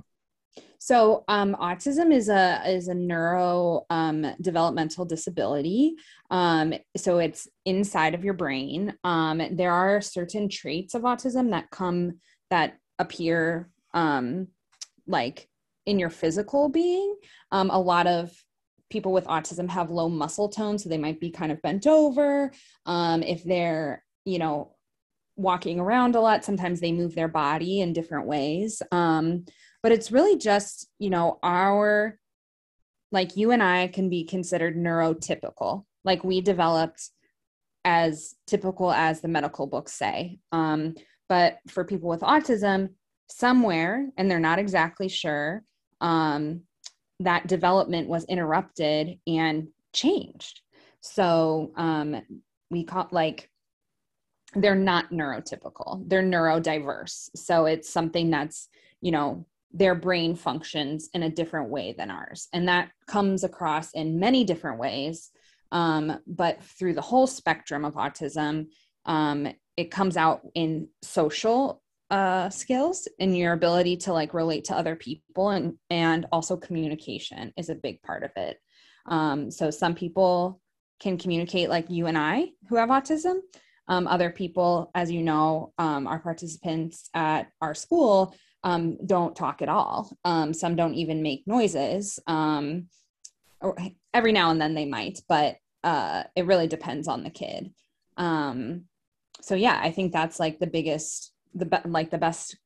So, 0.79 1.25
um, 1.27 1.57
autism 1.61 2.15
is 2.15 2.29
a 2.29 2.63
is 2.65 2.87
a 2.87 2.95
neuro 2.95 3.87
um, 3.91 4.25
developmental 4.41 5.05
disability. 5.05 5.97
Um, 6.31 6.75
so 6.97 7.19
it's 7.19 7.49
inside 7.65 8.15
of 8.15 8.25
your 8.25 8.35
brain. 8.35 8.95
Um, 9.03 9.43
there 9.51 9.73
are 9.73 10.01
certain 10.01 10.49
traits 10.49 10.95
of 10.95 11.03
autism 11.03 11.51
that 11.51 11.71
come 11.71 12.21
that 12.51 12.79
appear 13.01 13.69
um, 13.95 14.47
like 15.09 15.49
in 15.87 15.99
your 15.99 16.11
physical 16.11 16.69
being. 16.69 17.17
Um, 17.51 17.71
a 17.71 17.81
lot 17.81 18.07
of 18.07 18.31
people 18.89 19.13
with 19.13 19.27
autism 19.27 19.69
have 19.69 19.91
low 19.91 20.09
muscle 20.09 20.49
tone, 20.49 20.79
so 20.79 20.89
they 20.89 20.99
might 20.99 21.19
be 21.19 21.31
kind 21.31 21.51
of 21.51 21.61
bent 21.63 21.89
over. 21.89 22.53
If 22.87 23.43
they're, 23.43 24.05
you 24.25 24.39
know, 24.39 24.76
walking 25.37 25.79
around 25.79 26.15
a 26.15 26.21
lot, 26.21 26.45
sometimes 26.45 26.81
they 26.81 26.93
move 26.93 27.15
their 27.15 27.29
body 27.29 27.81
in 27.81 27.93
different 27.93 28.27
ways. 28.27 28.83
Um, 28.91 29.45
but 29.83 29.93
it's 29.93 30.11
really 30.11 30.37
just, 30.37 30.89
you 30.99 31.11
know, 31.11 31.39
our, 31.43 32.19
like 33.13 33.37
you 33.37 33.53
and 33.53 33.63
I 33.63 33.89
can 33.89 34.09
be 34.09 34.25
considered 34.25 34.77
neurotypical. 34.77 35.85
Like 36.05 36.25
we 36.25 36.41
developed 36.41 37.11
as 37.85 38.35
typical 38.47 38.91
as 38.91 39.21
the 39.21 39.29
medical 39.29 39.67
books 39.67 39.93
say. 39.93 40.39
Um, 40.51 40.95
but 41.29 41.59
for 41.69 41.85
people 41.85 42.09
with 42.09 42.21
autism, 42.21 42.91
somewhere, 43.29 44.09
and 44.17 44.31
they're 44.31 44.39
not 44.41 44.59
exactly 44.59 45.09
sure, 45.09 45.63
um, 46.01 46.63
that 47.21 47.47
development 47.47 48.09
was 48.09 48.25
interrupted 48.25 49.19
and 49.27 49.69
changed. 49.93 50.61
So 51.01 51.73
um, 51.77 52.23
we 52.71 52.85
caught 52.85 53.13
like 53.13 53.51
they're 54.57 54.75
not 54.75 55.11
neurotypical, 55.11 56.03
they're 56.09 56.23
neurodiverse. 56.23 57.31
So 57.37 57.67
it's 57.67 57.91
something 57.91 58.31
that's, 58.31 58.69
you 59.01 59.13
know, 59.13 59.47
their 59.73 59.95
brain 59.95 60.35
functions 60.35 61.11
in 61.13 61.23
a 61.23 61.31
different 61.31 61.71
way 61.71 61.95
than 61.97 62.11
ours. 62.11 62.49
And 62.53 62.69
that 62.69 62.91
comes 63.07 63.45
across 63.45 63.93
in 63.93 64.19
many 64.19 64.45
different 64.45 64.79
ways. 64.79 65.31
Um, 65.73 66.21
but 66.27 66.63
through 66.63 66.95
the 66.95 67.03
whole 67.03 67.27
spectrum 67.27 67.85
of 67.85 67.95
autism, 67.95 68.69
um, 69.05 69.49
it 69.77 69.91
comes 69.91 70.17
out 70.17 70.41
in 70.55 70.89
social 71.03 71.83
uh, 72.11 72.49
skills 72.51 73.09
and 73.19 73.37
your 73.37 73.53
ability 73.53 73.97
to 73.97 74.13
like 74.13 74.33
relate 74.33 74.65
to 74.65 74.77
other 74.77 74.95
people 74.95 75.51
and 75.51 75.75
and 75.91 76.27
also 76.31 76.57
communication 76.57 77.53
is 77.57 77.69
a 77.69 77.75
big 77.75 78.01
part 78.03 78.23
of 78.23 78.31
it 78.37 78.59
um, 79.07 79.51
so 79.51 79.71
some 79.71 79.95
people 79.95 80.61
can 81.01 81.19
communicate 81.19 81.69
like 81.69 81.91
you 81.91 82.07
and 82.07 82.17
i 82.17 82.47
who 82.69 82.77
have 82.77 82.91
autism 82.91 83.41
um, 83.89 84.07
other 84.07 84.31
people 84.31 84.91
as 84.95 85.11
you 85.11 85.23
know 85.23 85.73
um, 85.79 86.07
our 86.07 86.19
participants 86.19 87.09
at 87.15 87.49
our 87.61 87.75
school 87.75 88.35
um, 88.65 88.99
don't 89.07 89.37
talk 89.37 89.63
at 89.63 89.69
all. 89.69 90.17
Um, 90.25 90.53
some 90.53 90.75
don't 90.75 90.95
even 90.95 91.23
make 91.23 91.47
noises. 91.47 92.19
Um, 92.27 92.89
or 93.61 93.77
every 94.13 94.33
now 94.33 94.51
and 94.51 94.61
then 94.61 94.75
they 94.75 94.85
might 94.85 95.21
but 95.29 95.57
uh, 95.83 96.25
it 96.35 96.47
really 96.47 96.67
depends 96.67 97.09
on 97.09 97.23
the 97.23 97.31
kid. 97.31 97.73
So 98.19 99.55
yeah 99.55 99.79
i 99.81 99.91
think 99.93 100.13
that's 100.13 100.41
like 100.41 100.59
the 100.59 100.67
biggest 100.67 101.33
the 101.55 101.67
be- 101.67 101.89
like 101.89 102.11
the 102.11 102.19
best 102.19 102.57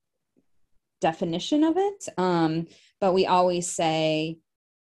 definition 1.01 1.65
of 1.65 1.77
it. 1.77 2.09
Um, 2.19 2.67
but 3.01 3.15
we 3.15 3.27
always 3.27 3.71
say, 3.71 4.39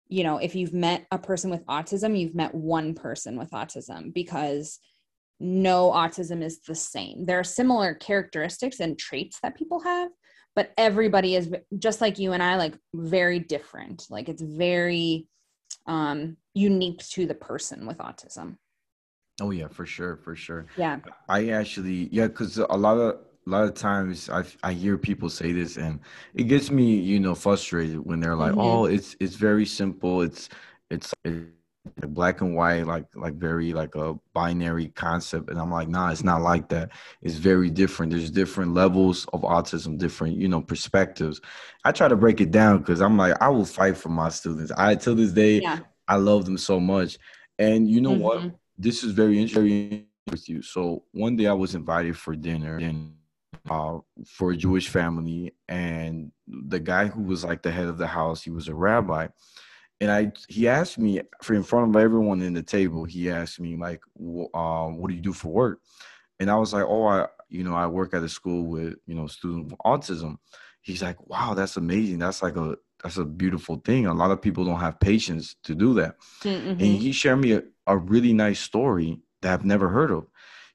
you 0.09 0.25
know, 0.25 0.39
if 0.39 0.55
you've 0.55 0.75
met 0.75 1.07
a 1.11 1.19
person 1.19 1.51
with 1.51 1.65
autism, 1.67 2.19
you've 2.19 2.35
met 2.35 2.55
one 2.55 2.95
person 2.95 3.39
with 3.39 3.51
autism 3.51 4.13
because 4.13 4.79
no 5.41 5.91
autism 5.91 6.43
is 6.43 6.61
the 6.61 6.75
same. 6.75 7.25
There 7.25 7.39
are 7.39 7.45
similar 7.45 7.95
characteristics 7.95 8.81
and 8.81 8.99
traits 8.99 9.41
that 9.43 9.57
people 9.57 9.81
have, 9.81 10.11
but 10.55 10.73
everybody 10.77 11.35
is 11.35 11.51
just 11.79 12.01
like 12.01 12.19
you 12.19 12.33
and 12.33 12.43
I, 12.43 12.57
like 12.57 12.77
very 12.95 13.39
different. 13.39 14.07
Like 14.11 14.29
it's 14.29 14.43
very 14.43 15.27
um, 15.87 16.37
unique 16.55 16.99
to 17.11 17.27
the 17.27 17.35
person 17.35 17.87
with 17.87 17.99
autism. 17.99 18.57
Oh 19.41 19.51
yeah, 19.51 19.69
for 19.69 19.87
sure, 19.87 20.17
for 20.17 20.37
sure. 20.37 20.67
Yeah. 20.77 20.99
I 21.29 21.49
actually 21.49 22.09
yeah, 22.13 22.27
because 22.27 22.59
a 22.59 22.65
lot 22.77 22.99
of 22.99 23.21
a 23.47 23.51
lot 23.51 23.65
of 23.65 23.75
times 23.75 24.29
I 24.29 24.45
I 24.63 24.73
hear 24.75 24.99
people 24.99 25.31
say 25.31 25.53
this 25.53 25.79
and 25.79 26.01
it 26.35 26.45
gets 26.45 26.71
me 26.71 26.97
you 26.97 27.19
know 27.19 27.35
frustrated 27.35 27.99
when 28.05 28.21
they're 28.21 28.37
like, 28.37 28.53
Mhm. 28.53 28.63
oh, 28.63 28.85
it's 28.85 29.17
it's 29.19 29.37
very 29.37 29.65
simple. 29.65 30.21
It's 30.21 30.51
it's, 30.91 31.15
it's 31.25 31.47
black 32.09 32.41
and 32.41 32.55
white, 32.55 32.87
like 32.87 33.07
like 33.15 33.35
very 33.35 33.73
like 33.73 33.95
a 33.95 34.15
binary 34.35 34.89
concept, 34.89 35.51
and 35.51 35.59
I'm 35.59 35.71
like, 35.71 35.89
nah, 35.89 36.11
it's 36.11 36.25
not 36.25 36.43
like 36.43 36.69
that. 36.71 36.91
It's 37.23 37.37
very 37.37 37.71
different. 37.71 38.13
There's 38.13 38.31
different 38.31 38.75
levels 38.75 39.27
of 39.33 39.43
autism, 39.43 39.99
different 39.99 40.37
you 40.37 40.49
know 40.49 40.61
perspectives. 40.61 41.41
I 41.85 41.93
try 41.93 42.09
to 42.09 42.17
break 42.17 42.41
it 42.41 42.51
down 42.51 42.79
because 42.79 43.01
I'm 43.01 43.17
like, 43.17 43.41
I 43.41 43.49
will 43.49 43.65
fight 43.65 43.97
for 43.97 44.11
my 44.11 44.29
students. 44.29 44.73
I 44.77 44.95
till 44.95 45.15
this 45.15 45.33
day, 45.33 45.61
Yeah. 45.61 45.81
I 46.09 46.17
love 46.17 46.45
them 46.45 46.59
so 46.59 46.81
much, 46.81 47.19
and 47.59 47.89
you 47.89 48.01
know 48.01 48.13
what? 48.13 48.41
Mhm. 48.41 48.55
this 48.79 49.05
is 49.05 49.13
very 49.13 49.39
interesting 49.39 50.07
with 50.31 50.49
you. 50.49 50.63
So 50.63 51.05
one 51.13 51.37
day 51.37 51.47
I 51.47 51.53
was 51.53 51.75
invited 51.75 52.17
for 52.17 52.35
dinner 52.35 52.77
and 52.79 53.13
uh, 53.69 53.99
for 54.27 54.53
a 54.53 54.57
Jewish 54.57 54.89
family, 54.89 55.53
and 55.69 56.33
the 56.49 56.81
guy 56.81 57.07
who 57.07 57.23
was 57.23 57.45
like 57.45 57.63
the 57.63 57.71
head 57.71 57.87
of 57.89 57.99
the 57.99 58.07
house, 58.07 58.43
he 58.43 58.51
was 58.51 58.69
a 58.69 58.75
rabbi, 58.75 59.29
and 60.01 60.11
I 60.11 60.33
he 60.49 60.69
asked 60.69 60.99
me 60.99 61.21
for 61.43 61.55
in 61.55 61.63
front 61.63 61.89
of 61.95 62.01
everyone 62.03 62.43
in 62.43 62.55
the 62.55 62.63
table. 62.63 63.05
He 63.05 63.31
asked 63.31 63.61
me 63.61 63.77
like, 63.77 64.01
"Wh- 64.19 64.55
um, 64.57 64.99
"What 64.99 65.09
do 65.11 65.15
you 65.15 65.21
do 65.23 65.33
for 65.33 65.49
work?" 65.53 65.81
And 66.39 66.51
I 66.51 66.57
was 66.57 66.73
like, 66.73 66.85
"Oh, 66.87 67.07
I 67.07 67.27
you 67.49 67.65
know 67.65 67.75
I 67.75 67.87
work 67.87 68.15
at 68.15 68.23
a 68.23 68.29
school 68.29 68.67
with 68.67 68.95
you 69.07 69.15
know 69.15 69.27
students 69.27 69.71
with 69.71 69.81
autism." 69.81 70.39
He's 70.83 71.03
like, 71.03 71.19
"Wow, 71.29 71.55
that's 71.55 71.77
amazing. 71.77 72.19
That's 72.19 72.43
like 72.43 72.57
a 72.57 72.77
that's 73.03 73.19
a 73.19 73.25
beautiful 73.25 73.77
thing. 73.85 74.07
A 74.07 74.15
lot 74.15 74.31
of 74.31 74.41
people 74.43 74.65
don't 74.65 74.81
have 74.81 75.01
patience 75.01 75.57
to 75.65 75.75
do 75.75 75.95
that." 75.95 76.17
Mhm. 76.61 76.71
and 76.83 77.03
he 77.03 77.13
shared 77.13 77.41
me 77.41 77.53
a, 77.53 77.63
a 77.87 77.97
really 77.97 78.33
nice 78.33 78.61
story 78.61 79.21
that 79.43 79.53
I've 79.53 79.65
never 79.65 79.89
heard 79.89 80.11
of. 80.11 80.27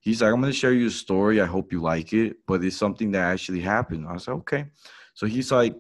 He's 0.02 0.22
like, 0.22 0.32
I'm 0.32 0.40
gonna 0.42 0.54
share 0.54 0.74
you 0.74 0.88
a 0.88 0.92
story. 0.92 1.42
I 1.42 1.46
hope 1.46 1.72
you 1.72 1.82
like 1.82 2.14
it, 2.14 2.38
but 2.46 2.64
it's 2.64 2.78
something 2.78 3.12
that 3.12 3.24
actually 3.32 3.62
happened. 3.62 4.08
I 4.08 4.14
was 4.14 4.28
like, 4.28 4.38
okay. 4.38 4.66
So 5.16 5.26
he's 5.26 5.52
like, 5.52 5.76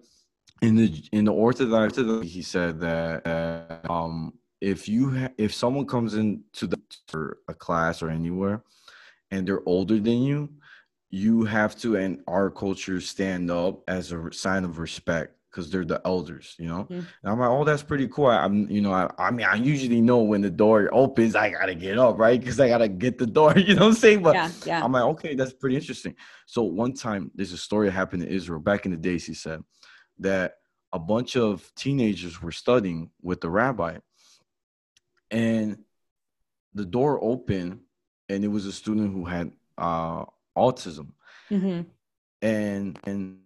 in 0.61 0.75
the 0.75 1.03
in 1.11 1.25
the 1.25 1.33
Orthodox, 1.33 1.97
he 2.23 2.41
said 2.41 2.79
that 2.79 3.25
uh, 3.27 3.91
um, 3.91 4.33
if 4.61 4.87
you 4.87 5.11
ha- 5.11 5.33
if 5.37 5.53
someone 5.53 5.85
comes 5.85 6.13
into 6.15 6.67
the 6.67 6.79
for 7.07 7.39
a 7.47 7.53
class 7.53 8.01
or 8.01 8.09
anywhere, 8.09 8.63
and 9.31 9.47
they're 9.47 9.67
older 9.67 9.99
than 9.99 10.23
you, 10.23 10.49
you 11.09 11.43
have 11.43 11.75
to 11.79 11.95
in 11.97 12.23
our 12.27 12.49
culture 12.49 13.01
stand 13.01 13.51
up 13.51 13.83
as 13.87 14.11
a 14.11 14.31
sign 14.31 14.63
of 14.63 14.79
respect 14.79 15.33
because 15.51 15.71
they're 15.71 15.85
the 15.85 16.01
elders, 16.03 16.55
you 16.59 16.67
know. 16.67 16.85
Mhm. 16.89 16.97
And 16.99 17.07
I'm 17.23 17.39
like, 17.39 17.49
oh, 17.49 17.63
that's 17.63 17.83
pretty 17.83 18.09
cool. 18.09 18.25
I, 18.25 18.43
am 18.43 18.69
you 18.69 18.81
know, 18.81 18.91
I, 18.91 19.09
I 19.17 19.31
mean, 19.31 19.45
I 19.45 19.55
usually 19.55 20.01
know 20.01 20.19
when 20.19 20.41
the 20.41 20.49
door 20.49 20.89
opens, 20.91 21.33
I 21.33 21.49
gotta 21.49 21.75
get 21.75 21.97
up, 21.97 22.17
right? 22.17 22.37
Because 22.39 22.59
I 22.59 22.67
gotta 22.67 22.89
get 22.89 23.17
the 23.17 23.25
door, 23.25 23.53
you 23.57 23.75
know 23.75 23.83
what 23.83 23.87
I'm 23.89 23.93
saying? 23.93 24.23
But 24.23 24.35
yeah. 24.35 24.51
Yeah. 24.65 24.83
I'm 24.83 24.91
like, 24.91 25.03
okay, 25.03 25.35
that's 25.35 25.53
pretty 25.53 25.77
interesting. 25.77 26.15
So 26.45 26.63
one 26.63 26.93
time, 26.93 27.31
there's 27.35 27.53
a 27.53 27.57
story 27.57 27.87
that 27.87 27.93
happened 27.93 28.23
in 28.23 28.29
Israel 28.29 28.59
back 28.59 28.85
in 28.85 28.91
the 28.91 28.97
days. 28.97 29.25
He 29.25 29.33
said 29.33 29.61
that 30.19 30.57
a 30.93 30.99
bunch 30.99 31.35
of 31.35 31.71
teenagers 31.75 32.41
were 32.41 32.51
studying 32.51 33.11
with 33.21 33.41
the 33.41 33.49
rabbi, 33.49 33.97
and 35.31 35.83
the 36.73 36.85
door 36.85 37.19
opened, 37.21 37.81
and 38.29 38.43
it 38.43 38.49
was 38.49 38.65
a 38.65 38.71
student 38.71 39.13
who 39.13 39.25
had 39.25 39.51
uh, 39.77 40.25
autism, 40.57 41.09
hmm 41.49 41.81
and 42.41 42.99
and 43.05 43.39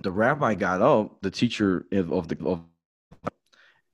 the 0.00 0.10
rabbi 0.10 0.54
got 0.54 0.82
up, 0.82 1.20
the 1.22 1.30
teacher 1.30 1.86
of, 1.92 2.12
of 2.12 2.28
the 2.28 2.36
of, 2.46 2.62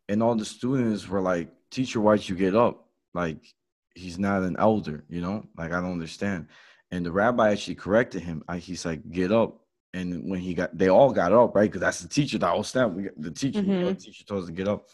and 0.09 0.23
all 0.23 0.35
the 0.35 0.45
students 0.45 1.09
were 1.09 1.21
like, 1.21 1.49
"Teacher, 1.71 2.01
why'd 2.01 2.29
you 2.29 2.37
get 2.37 2.55
up? 2.55 2.89
Like, 3.15 3.39
he's 3.95 4.19
not 4.19 4.43
an 4.43 4.57
elder, 4.59 5.05
you 5.09 5.21
know? 5.21 5.47
Like, 5.57 5.73
I 5.73 5.81
don't 5.81 5.93
understand." 5.93 6.49
And 6.91 7.07
the 7.07 7.13
rabbi 7.13 7.53
actually 7.53 7.77
corrected 7.77 8.23
him. 8.23 8.43
I, 8.49 8.59
he's 8.59 8.85
like, 8.85 9.09
"Get 9.11 9.31
up." 9.33 9.61
And 9.93 10.31
when 10.31 10.41
he 10.41 10.55
got, 10.55 10.77
they 10.77 10.89
all 10.89 11.13
got 11.13 11.33
up, 11.33 11.55
right? 11.55 11.69
Because 11.69 11.81
that's 11.81 12.01
the 12.01 12.09
teacher. 12.09 12.39
The 12.39 12.47
whole 12.47 12.63
staff, 12.63 12.93
we, 12.93 13.09
the 13.17 13.31
teacher, 13.31 13.63
you 13.63 13.67
know, 13.81 13.89
the 13.89 13.95
teacher 13.95 14.25
told 14.25 14.43
us 14.43 14.47
to 14.49 14.53
get 14.55 14.69
up. 14.69 14.87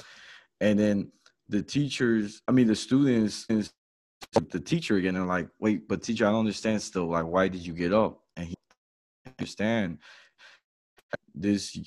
And 0.61 0.79
then 0.79 1.13
the 1.49 1.63
teachers, 1.63 2.41
I 2.49 2.53
mean, 2.53 2.67
the 2.67 2.75
students, 2.77 3.47
the 3.47 4.61
teacher 4.61 4.97
again, 4.97 5.17
and 5.17 5.29
like, 5.29 5.49
"Wait, 5.61 5.87
but 5.87 6.03
teacher, 6.03 6.27
I 6.27 6.31
don't 6.31 6.41
understand. 6.41 6.81
Still, 6.81 7.09
like, 7.09 7.27
why 7.27 7.49
did 7.49 7.65
you 7.65 7.75
get 7.75 7.93
up?" 7.93 8.23
And 8.37 8.49
he 8.49 8.55
understand 9.39 9.99
this 11.35 11.79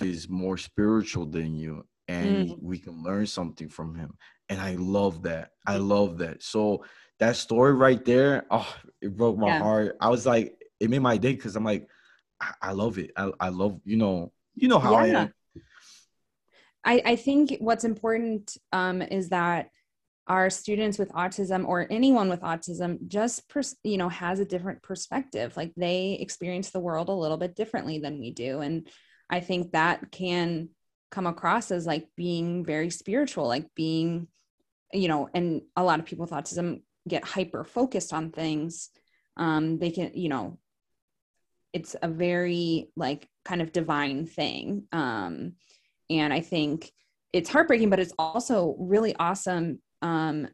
is 0.00 0.28
more 0.28 0.56
spiritual 0.56 1.26
than 1.26 1.54
you 1.54 1.84
and 2.08 2.48
Mm. 2.48 2.62
we 2.62 2.78
can 2.78 3.02
learn 3.02 3.26
something 3.26 3.68
from 3.68 3.94
him 3.94 4.16
and 4.48 4.60
i 4.60 4.74
love 4.74 5.22
that 5.22 5.52
i 5.66 5.76
love 5.76 6.18
that 6.18 6.42
so 6.42 6.84
that 7.18 7.36
story 7.36 7.72
right 7.72 8.04
there 8.04 8.44
oh 8.50 8.76
it 9.00 9.16
broke 9.16 9.38
my 9.38 9.48
Yeah. 9.52 9.58
heart 9.58 9.96
i 10.00 10.08
was 10.08 10.26
like 10.26 10.62
it 10.80 10.90
made 10.90 10.98
my 11.00 11.16
day 11.16 11.32
because 11.34 11.56
i'm 11.56 11.64
like 11.64 11.88
I, 12.60 12.72
love 12.72 12.98
it. 12.98 13.10
I, 13.16 13.30
I 13.40 13.48
love 13.48 13.80
you 13.84 13.96
know 13.96 14.32
you 14.54 14.68
know 14.68 14.78
how 14.78 14.94
i 14.94 15.06
am. 15.08 15.32
I, 16.84 17.02
I 17.04 17.16
think 17.16 17.56
what's 17.60 17.84
important 17.84 18.56
um, 18.72 19.00
is 19.00 19.30
that 19.30 19.70
our 20.26 20.48
students 20.50 20.98
with 20.98 21.10
autism 21.12 21.66
or 21.66 21.86
anyone 21.90 22.28
with 22.28 22.40
autism 22.40 23.06
just 23.08 23.48
pers- 23.48 23.76
you 23.82 23.98
know 23.98 24.08
has 24.08 24.40
a 24.40 24.44
different 24.44 24.82
perspective. 24.82 25.56
Like 25.56 25.72
they 25.76 26.18
experience 26.20 26.70
the 26.70 26.80
world 26.80 27.08
a 27.08 27.12
little 27.12 27.36
bit 27.36 27.56
differently 27.56 27.98
than 27.98 28.20
we 28.20 28.30
do. 28.30 28.60
And 28.60 28.88
i 29.30 29.40
think 29.40 29.72
that 29.72 30.10
can 30.10 30.68
come 31.10 31.26
across 31.26 31.70
as 31.70 31.86
like 31.86 32.08
being 32.16 32.64
very 32.64 32.90
spiritual 32.90 33.46
like 33.46 33.66
being 33.74 34.28
you 34.92 35.08
know 35.08 35.28
and 35.32 35.62
a 35.76 35.84
lot 35.84 35.98
of 35.98 36.06
people 36.06 36.24
with 36.24 36.32
autism 36.32 36.82
get 37.08 37.24
hyper 37.24 37.64
focused 37.64 38.12
on 38.12 38.30
things. 38.30 38.90
Um 39.36 39.78
they 39.78 39.90
can 39.90 40.12
you 40.14 40.28
know 40.28 40.58
it's 41.74 41.94
a 42.00 42.08
very 42.08 42.88
like 42.96 43.28
kind 43.44 43.60
of 43.60 43.72
divine 43.72 44.24
thing. 44.24 44.84
Um 44.92 45.54
and 46.10 46.32
i 46.32 46.40
think 46.40 46.90
it's 47.32 47.50
heartbreaking 47.50 47.90
but 47.90 48.00
it's 48.00 48.12
also 48.18 48.76
really 48.78 49.14
awesome 49.16 49.80
um 50.02 50.48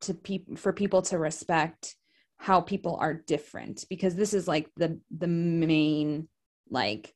to 0.00 0.14
people 0.14 0.56
for 0.56 0.72
people 0.72 1.02
to 1.02 1.18
respect 1.18 1.94
how 2.38 2.60
people 2.60 2.96
are 3.00 3.14
different 3.14 3.84
because 3.88 4.14
this 4.14 4.34
is 4.34 4.48
like 4.48 4.68
the 4.76 4.98
the 5.16 5.26
main 5.26 6.28
like 6.70 7.12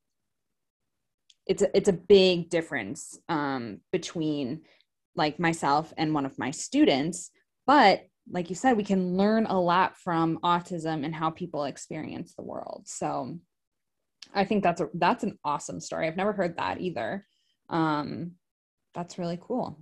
it's 1.46 1.62
a, 1.62 1.76
it's 1.76 1.88
a 1.88 1.94
big 1.94 2.50
difference 2.50 3.18
um 3.28 3.80
between 3.92 4.62
like 5.16 5.38
myself 5.38 5.92
and 5.96 6.14
one 6.14 6.26
of 6.26 6.38
my 6.38 6.50
students 6.50 7.30
but 7.66 8.02
like 8.30 8.48
you 8.50 8.56
said 8.56 8.76
we 8.76 8.84
can 8.84 9.16
learn 9.16 9.46
a 9.46 9.60
lot 9.60 9.96
from 9.96 10.38
autism 10.42 11.04
and 11.04 11.14
how 11.14 11.30
people 11.30 11.64
experience 11.64 12.34
the 12.34 12.42
world. 12.42 12.84
So 12.86 13.38
i 14.34 14.44
think 14.44 14.62
that's 14.62 14.80
a 14.80 14.88
that's 14.94 15.24
an 15.24 15.38
awesome 15.44 15.80
story. 15.80 16.06
I've 16.06 16.16
never 16.16 16.32
heard 16.32 16.56
that 16.58 16.80
either. 16.80 17.26
Um 17.68 18.32
that's 18.94 19.18
really 19.18 19.38
cool. 19.40 19.80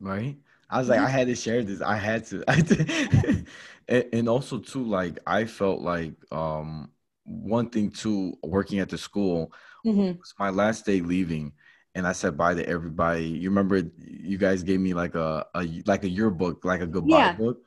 Right? 0.00 0.36
I 0.70 0.78
was 0.78 0.88
like 0.88 1.00
i 1.00 1.08
had 1.08 1.28
to 1.28 1.34
share 1.34 1.62
this. 1.64 1.80
I 1.80 1.96
had 1.96 2.26
to, 2.26 2.44
I 2.48 3.44
and, 3.88 4.04
and 4.12 4.28
also 4.28 4.58
too 4.58 4.84
like 4.84 5.18
i 5.26 5.44
felt 5.44 5.80
like 5.80 6.14
um 6.32 6.90
one 7.24 7.70
thing 7.70 7.90
too 7.90 8.34
working 8.42 8.78
at 8.80 8.88
the 8.88 8.98
school 8.98 9.52
Mhm. 9.84 10.18
was 10.18 10.34
my 10.38 10.50
last 10.50 10.86
day 10.86 11.00
leaving 11.00 11.52
and 11.94 12.06
I 12.06 12.12
said 12.12 12.36
bye 12.36 12.54
to 12.54 12.66
everybody. 12.68 13.24
You 13.26 13.48
remember 13.50 13.82
you 13.98 14.38
guys 14.38 14.62
gave 14.62 14.80
me 14.80 14.94
like 14.94 15.14
a, 15.16 15.46
a 15.54 15.66
like 15.86 16.04
a 16.04 16.08
yearbook, 16.08 16.64
like 16.64 16.80
a 16.80 16.86
goodbye 16.86 17.28
Yeah. 17.28 17.36
book. 17.36 17.58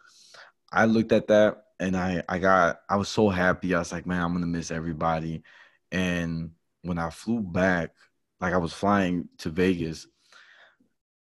I 0.71 0.85
looked 0.85 1.11
at 1.11 1.27
that 1.27 1.63
and 1.79 1.95
I 1.97 2.23
I 2.29 2.39
got 2.39 2.81
I 2.89 2.95
was 2.95 3.09
so 3.09 3.29
happy. 3.29 3.73
I 3.73 3.79
was 3.79 3.91
like, 3.91 4.05
man, 4.05 4.21
I'm 4.21 4.33
gonna 4.33 4.45
miss 4.47 4.71
everybody. 4.71 5.43
And 5.91 6.51
when 6.83 6.97
I 6.97 7.09
flew 7.09 7.41
back, 7.41 7.91
like 8.39 8.53
I 8.53 8.57
was 8.57 8.73
flying 8.73 9.27
to 9.39 9.49
Vegas, 9.49 10.07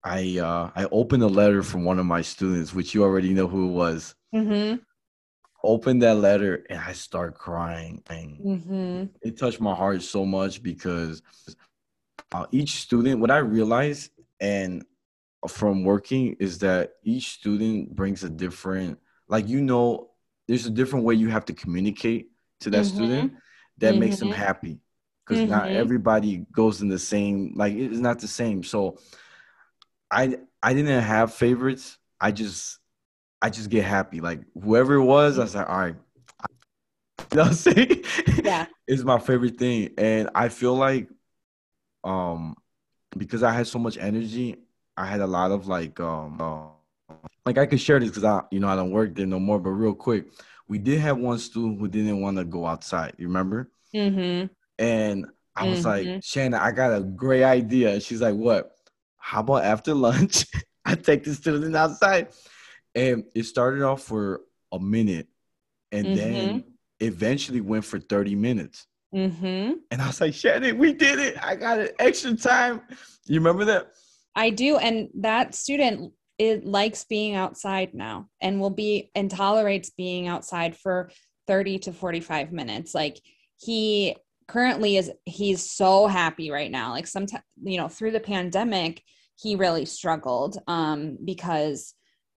I 0.04 0.38
uh 0.38 0.70
I 0.74 0.84
opened 0.92 1.22
a 1.22 1.28
letter 1.28 1.62
from 1.62 1.84
one 1.84 1.98
of 1.98 2.06
my 2.06 2.22
students, 2.22 2.74
which 2.74 2.94
you 2.94 3.02
already 3.02 3.34
know 3.34 3.48
who 3.48 3.68
it 3.68 3.72
was. 3.72 4.14
Mhm. 4.34 4.80
Opened 5.62 6.02
that 6.02 6.16
letter 6.16 6.64
and 6.70 6.78
I 6.78 6.92
start 6.92 7.34
crying. 7.34 8.02
And 8.08 8.38
Mhm. 8.38 9.10
it 9.22 9.38
touched 9.38 9.60
my 9.60 9.74
heart 9.74 10.02
so 10.02 10.24
much 10.24 10.62
because 10.62 11.22
uh, 12.32 12.46
each 12.52 12.76
student 12.82 13.18
what 13.20 13.30
i 13.30 13.38
realized 13.38 14.12
and 14.40 14.84
from 15.48 15.82
working 15.84 16.36
is 16.38 16.58
that 16.58 16.92
each 17.02 17.30
student 17.30 17.94
brings 17.96 18.22
a 18.22 18.30
different 18.30 18.98
like 19.30 19.48
you 19.48 19.62
know 19.62 20.10
there's 20.48 20.66
a 20.66 20.70
different 20.70 21.06
way 21.06 21.14
you 21.14 21.30
have 21.30 21.46
to 21.46 21.54
communicate 21.54 22.32
to 22.60 22.70
that 22.70 22.86
Mhm. 22.86 22.88
student 22.88 23.34
that 23.78 23.96
makes 23.96 24.18
them 24.18 24.30
Mhm. 24.30 24.34
happy 24.34 24.80
because 25.24 25.46
not 25.46 25.70
Mhm. 25.70 25.76
everybody 25.76 26.46
goes 26.52 26.82
in 26.82 26.88
the 26.90 26.98
same 26.98 27.54
like 27.56 27.74
it's 27.74 27.98
not 28.00 28.20
the 28.20 28.28
same 28.28 28.62
so 28.64 28.98
i 30.10 30.38
i 30.62 30.74
didn't 30.74 31.02
have 31.02 31.34
favorites 31.34 31.98
i 32.20 32.30
just 32.32 32.78
i 33.42 33.50
just 33.50 33.70
get 33.70 33.84
happy 33.84 34.20
like 34.20 34.40
whoever 34.62 34.94
it 34.96 35.04
was 35.04 35.38
i 35.38 35.42
was 35.42 35.54
like 35.54 35.68
all 35.68 35.78
right 35.78 35.96
you 37.32 37.36
know 37.36 37.42
what 37.42 37.48
i'm 37.48 37.54
saying 37.54 38.04
Yeah. 38.42 38.66
it's 38.88 39.04
my 39.04 39.18
favorite 39.18 39.58
thing 39.58 39.90
and 39.98 40.30
i 40.34 40.48
feel 40.48 40.74
like 40.74 41.08
um 42.04 42.56
because 43.16 43.42
i 43.42 43.52
had 43.52 43.66
so 43.66 43.78
much 43.78 43.98
energy 43.98 44.56
i 44.96 45.06
had 45.06 45.20
a 45.20 45.26
lot 45.26 45.50
of 45.52 45.68
like 45.68 46.00
um 46.00 46.40
uh, 46.40 46.68
like 47.46 47.58
i 47.58 47.66
could 47.66 47.80
share 47.80 47.98
this 47.98 48.08
because 48.10 48.24
i 48.24 48.42
you 48.50 48.60
know 48.60 48.68
i 48.68 48.76
don't 48.76 48.90
work 48.90 49.14
there 49.14 49.26
no 49.26 49.38
more 49.40 49.58
but 49.58 49.70
real 49.70 49.94
quick 49.94 50.26
we 50.68 50.78
did 50.78 51.00
have 51.00 51.16
one 51.18 51.38
student 51.38 51.78
who 51.80 51.88
didn't 51.88 52.20
want 52.20 52.36
to 52.36 52.44
go 52.44 52.66
outside 52.66 53.12
you 53.18 53.26
remember 53.26 53.70
Mm-hmm. 53.94 54.46
and 54.78 55.26
I 55.56 55.68
was 55.68 55.84
like, 55.84 56.06
Mhm. 56.06 56.24
Shannon, 56.24 56.60
I 56.60 56.70
got 56.70 56.96
a 56.96 57.00
great 57.02 57.42
idea. 57.42 57.92
And 57.94 58.02
she's 58.02 58.20
like, 58.22 58.36
What? 58.36 58.70
How 59.18 59.40
about 59.40 59.64
after 59.64 59.92
lunch? 59.94 60.46
I 60.84 60.94
take 60.94 61.24
the 61.24 61.34
student 61.34 61.74
outside. 61.74 62.28
And 62.94 63.24
it 63.34 63.42
started 63.44 63.82
off 63.82 64.02
for 64.04 64.42
a 64.70 64.78
minute 64.78 65.26
and 65.90 66.16
then 66.16 66.64
eventually 67.00 67.60
went 67.60 67.84
for 67.84 67.98
30 67.98 68.36
minutes. 68.36 68.86
Mm-hmm. 69.12 69.72
And 69.90 70.00
I 70.00 70.06
was 70.06 70.20
like, 70.20 70.34
Shannon, 70.34 70.78
we 70.78 70.92
did 70.92 71.18
it. 71.18 71.36
I 71.44 71.56
got 71.56 71.80
an 71.80 71.88
extra 71.98 72.34
time. 72.36 72.80
You 73.26 73.40
remember 73.40 73.64
that? 73.66 73.90
I 74.36 74.50
do. 74.50 74.76
And 74.76 75.08
that 75.16 75.56
student 75.56 76.12
it 76.40 76.64
likes 76.64 77.04
being 77.04 77.34
outside 77.34 77.92
now 77.92 78.26
and 78.40 78.58
will 78.58 78.70
be 78.70 79.10
and 79.14 79.30
tolerates 79.30 79.90
being 79.90 80.26
outside 80.26 80.74
for 80.74 81.10
30 81.46 81.80
to 81.80 81.92
45 81.92 82.50
minutes. 82.50 82.94
Like 82.94 83.20
he 83.58 84.16
currently 84.48 84.96
is 84.96 85.12
he's 85.26 85.70
so 85.70 86.06
happy 86.06 86.50
right 86.50 86.70
now. 86.70 86.92
Like 86.92 87.06
sometimes, 87.06 87.44
you 87.62 87.76
know, 87.76 87.88
through 87.88 88.12
the 88.12 88.20
pandemic, 88.20 89.02
he 89.38 89.54
really 89.54 89.84
struggled 89.84 90.56
um 90.66 91.18
because 91.22 91.92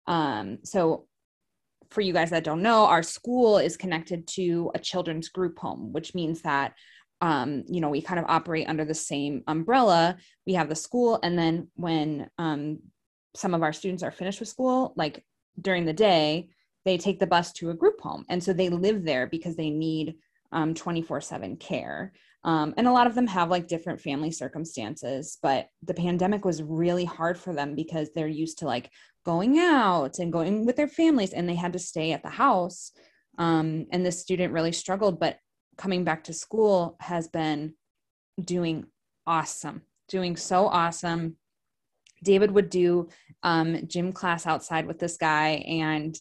um 0.05 0.57
so 0.63 1.07
for 1.89 2.01
you 2.01 2.11
guys 2.11 2.31
that 2.31 2.43
don't 2.43 2.61
know, 2.61 2.85
our 2.85 3.03
school 3.03 3.57
is 3.57 3.77
connected 3.77 4.27
to 4.27 4.69
a 4.75 4.79
children's 4.79 5.29
group 5.29 5.57
home, 5.57 5.93
which 5.93 6.13
means 6.13 6.41
that 6.41 6.73
um, 7.21 7.63
you 7.69 7.79
know, 7.79 7.87
we 7.87 8.01
kind 8.01 8.19
of 8.19 8.25
operate 8.27 8.67
under 8.67 8.83
the 8.83 8.93
same 8.93 9.43
umbrella. 9.47 10.17
We 10.45 10.55
have 10.55 10.67
the 10.67 10.75
school, 10.75 11.19
and 11.23 11.39
then 11.39 11.69
when 11.75 12.29
um, 12.37 12.79
some 13.35 13.53
of 13.53 13.63
our 13.63 13.73
students 13.73 14.03
are 14.03 14.11
finished 14.11 14.39
with 14.39 14.49
school, 14.49 14.93
like 14.95 15.23
during 15.59 15.85
the 15.85 15.93
day, 15.93 16.49
they 16.85 16.97
take 16.97 17.19
the 17.19 17.27
bus 17.27 17.53
to 17.53 17.69
a 17.69 17.73
group 17.73 18.01
home, 18.01 18.25
and 18.29 18.43
so 18.43 18.53
they 18.53 18.69
live 18.69 19.03
there 19.03 19.27
because 19.27 19.55
they 19.55 19.69
need 19.69 20.15
um, 20.51 20.73
24/7 20.73 21.59
care. 21.59 22.13
Um, 22.45 22.73
and 22.75 22.87
a 22.87 22.91
lot 22.91 23.07
of 23.07 23.15
them 23.15 23.27
have 23.27 23.49
like 23.49 23.67
different 23.67 24.01
family 24.01 24.29
circumstances, 24.29 25.37
but 25.41 25.69
the 25.81 25.93
pandemic 25.93 26.43
was 26.43 26.61
really 26.61 27.05
hard 27.05 27.37
for 27.37 27.53
them 27.53 27.73
because 27.73 28.11
they're 28.11 28.27
used 28.27 28.59
to 28.59 28.65
like 28.65 28.89
going 29.25 29.57
out 29.59 30.19
and 30.19 30.33
going 30.33 30.65
with 30.65 30.75
their 30.75 30.87
families, 30.87 31.33
and 31.33 31.47
they 31.47 31.55
had 31.55 31.73
to 31.73 31.79
stay 31.79 32.11
at 32.11 32.23
the 32.23 32.29
house. 32.29 32.91
Um, 33.37 33.87
and 33.91 34.05
this 34.05 34.19
student 34.19 34.53
really 34.53 34.73
struggled, 34.73 35.19
but 35.19 35.37
coming 35.77 36.03
back 36.03 36.25
to 36.25 36.33
school 36.33 36.97
has 36.99 37.27
been 37.27 37.73
doing 38.39 38.85
awesome, 39.25 39.83
doing 40.07 40.35
so 40.35 40.67
awesome. 40.67 41.37
David 42.23 42.51
would 42.51 42.69
do 42.69 43.09
um, 43.43 43.87
gym 43.87 44.13
class 44.13 44.47
outside 44.47 44.87
with 44.87 44.99
this 44.99 45.17
guy, 45.17 45.63
and 45.67 46.17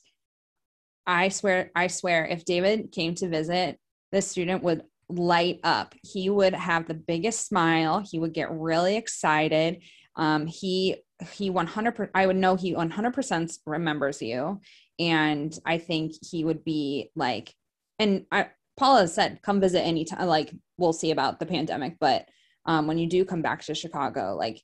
I 1.07 1.29
swear, 1.31 1.71
I 1.75 1.87
swear, 1.87 2.27
if 2.27 2.45
David 2.45 2.93
came 2.93 3.15
to 3.17 3.29
visit, 3.29 3.79
this 4.13 4.29
student 4.29 4.63
would 4.63 4.83
light 5.09 5.61
up. 5.65 5.95
He 6.03 6.31
would 6.31 6.55
have 6.55 6.87
the 6.87 6.95
biggest 6.95 7.47
smile. 7.47 8.05
He 8.09 8.19
would 8.19 8.33
get 8.33 8.51
really 8.51 8.97
excited. 8.97 9.83
Um, 10.17 10.47
he 10.47 10.97
he 11.31 11.51
100 11.51 12.11
I 12.15 12.27
would 12.27 12.37
know 12.37 12.57
he 12.57 12.75
100% 12.75 13.59
remembers 13.67 14.21
you 14.21 14.61
and 14.99 15.57
I 15.65 15.79
think 15.79 16.13
he 16.23 16.45
would 16.45 16.65
be 16.65 17.11
like 17.15 17.55
and 17.99 18.27
I 18.31 18.49
Paula 18.77 19.07
said 19.09 19.41
come 19.43 19.61
visit 19.61 19.83
anytime 19.83 20.27
like 20.27 20.53
we'll 20.79 20.93
see 20.93 21.11
about 21.11 21.39
the 21.39 21.47
pandemic 21.47 21.97
but 22.01 22.29
um 22.67 22.87
when 22.87 22.99
you 22.99 23.07
do 23.07 23.25
come 23.25 23.43
back 23.43 23.63
to 23.65 23.75
Chicago 23.75 24.37
like 24.37 24.61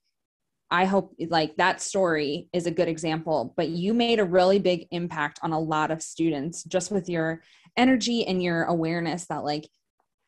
I 0.70 0.84
hope 0.84 1.14
like 1.18 1.56
that 1.56 1.80
story 1.80 2.48
is 2.52 2.66
a 2.66 2.70
good 2.70 2.88
example, 2.88 3.54
but 3.56 3.68
you 3.68 3.94
made 3.94 4.20
a 4.20 4.24
really 4.24 4.58
big 4.58 4.86
impact 4.90 5.40
on 5.42 5.52
a 5.52 5.60
lot 5.60 5.90
of 5.90 6.02
students 6.02 6.62
just 6.64 6.90
with 6.90 7.08
your 7.08 7.42
energy 7.76 8.26
and 8.26 8.42
your 8.42 8.64
awareness 8.64 9.26
that 9.26 9.44
like 9.44 9.68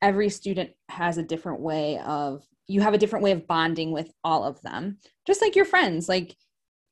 every 0.01 0.31
student 0.31 0.71
has 0.89 1.19
a 1.19 1.23
different 1.23 1.61
way 1.61 1.99
of 1.99 2.43
you 2.69 2.81
have 2.81 2.95
a 2.95 2.99
different 2.99 3.25
way 3.25 3.33
of 3.33 3.47
bonding 3.47 3.93
with 3.93 4.11
all 4.25 4.45
of 4.45 4.61
them. 4.63 4.99
Just 5.27 5.43
like 5.43 5.57
your 5.57 5.65
friends, 5.65 6.09
like 6.09 6.35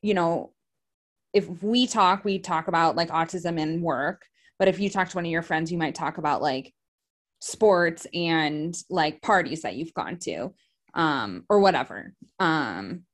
you 0.03 0.13
know, 0.15 0.53
if 1.33 1.49
we 1.63 1.87
talk, 1.87 2.25
we 2.25 2.39
talk 2.39 2.69
about 2.69 2.97
like 2.97 3.09
autism 3.09 3.61
and 3.61 3.83
work, 3.83 4.27
but 4.59 4.69
if 4.69 4.79
you 4.79 4.91
talk 4.91 5.09
to 5.09 5.17
one 5.17 5.25
of 5.25 5.31
your 5.31 5.43
friends, 5.43 5.73
you 5.73 5.79
might 5.79 5.95
talk 5.95 6.19
about 6.19 6.43
like 6.43 6.75
sports 7.41 8.07
and 8.13 8.77
like 8.91 9.23
parties 9.23 9.63
that 9.63 9.77
you've 9.77 9.95
gone 9.95 10.19
to 10.19 10.53
um 10.95 11.45
or 11.49 11.61
whatever. 11.61 12.13
Um 12.39 13.05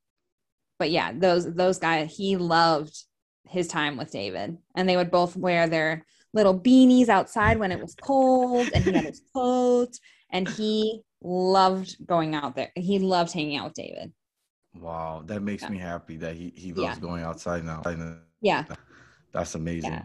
but 0.78 0.90
yeah, 0.90 1.12
those 1.12 1.52
those 1.54 1.78
guys, 1.78 2.14
he 2.16 2.36
loved 2.36 2.96
his 3.48 3.68
time 3.68 3.96
with 3.96 4.10
David, 4.10 4.56
and 4.74 4.88
they 4.88 4.96
would 4.96 5.10
both 5.10 5.36
wear 5.36 5.68
their 5.68 6.04
little 6.32 6.58
beanies 6.58 7.08
outside 7.08 7.58
when 7.58 7.70
it 7.72 7.80
was 7.80 7.94
cold, 7.94 8.68
and 8.74 8.84
he 8.84 8.92
had 8.92 9.04
his 9.04 9.22
coat, 9.34 9.92
and 10.30 10.48
he 10.48 11.02
loved 11.22 11.96
going 12.06 12.34
out 12.34 12.56
there. 12.56 12.70
He 12.74 12.98
loved 12.98 13.32
hanging 13.32 13.56
out 13.56 13.66
with 13.66 13.74
David. 13.74 14.12
Wow, 14.74 15.22
that 15.26 15.42
makes 15.42 15.62
Yeah. 15.62 15.68
me 15.70 15.78
happy 15.78 16.16
that 16.16 16.34
he, 16.34 16.52
he 16.56 16.72
loves 16.72 16.96
Yeah. 16.96 17.00
going 17.00 17.22
outside 17.22 17.64
now. 17.64 17.82
Yeah, 18.40 18.64
That's 19.32 19.54
amazing. 19.54 19.92
Yeah. 19.92 20.02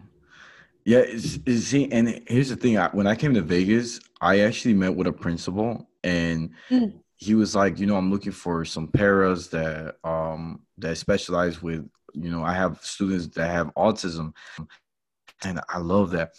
Yeah, 0.84 0.98
it's, 1.00 1.38
it's, 1.44 1.66
see, 1.66 1.90
and 1.92 2.22
here's 2.26 2.48
the 2.48 2.56
thing: 2.56 2.78
I, 2.78 2.88
when 2.88 3.06
I 3.06 3.14
came 3.14 3.34
to 3.34 3.42
Vegas, 3.42 4.00
I 4.20 4.40
actually 4.40 4.74
met 4.74 4.94
with 4.94 5.06
a 5.06 5.12
principal, 5.12 5.88
and 6.02 6.50
Mm. 6.70 7.00
He 7.20 7.34
was 7.34 7.54
like, 7.54 7.78
you 7.78 7.86
know, 7.86 7.96
I'm 7.96 8.10
looking 8.10 8.32
for 8.32 8.64
some 8.64 8.88
paras 8.88 9.48
that 9.48 9.96
um 10.04 10.62
that 10.78 10.96
specialize 10.96 11.62
with, 11.62 11.86
you 12.14 12.30
know, 12.30 12.42
I 12.42 12.54
have 12.54 12.82
students 12.82 13.28
that 13.36 13.50
have 13.50 13.74
autism, 13.74 14.32
and 15.44 15.60
I 15.68 15.78
love 15.78 16.10
that. 16.12 16.32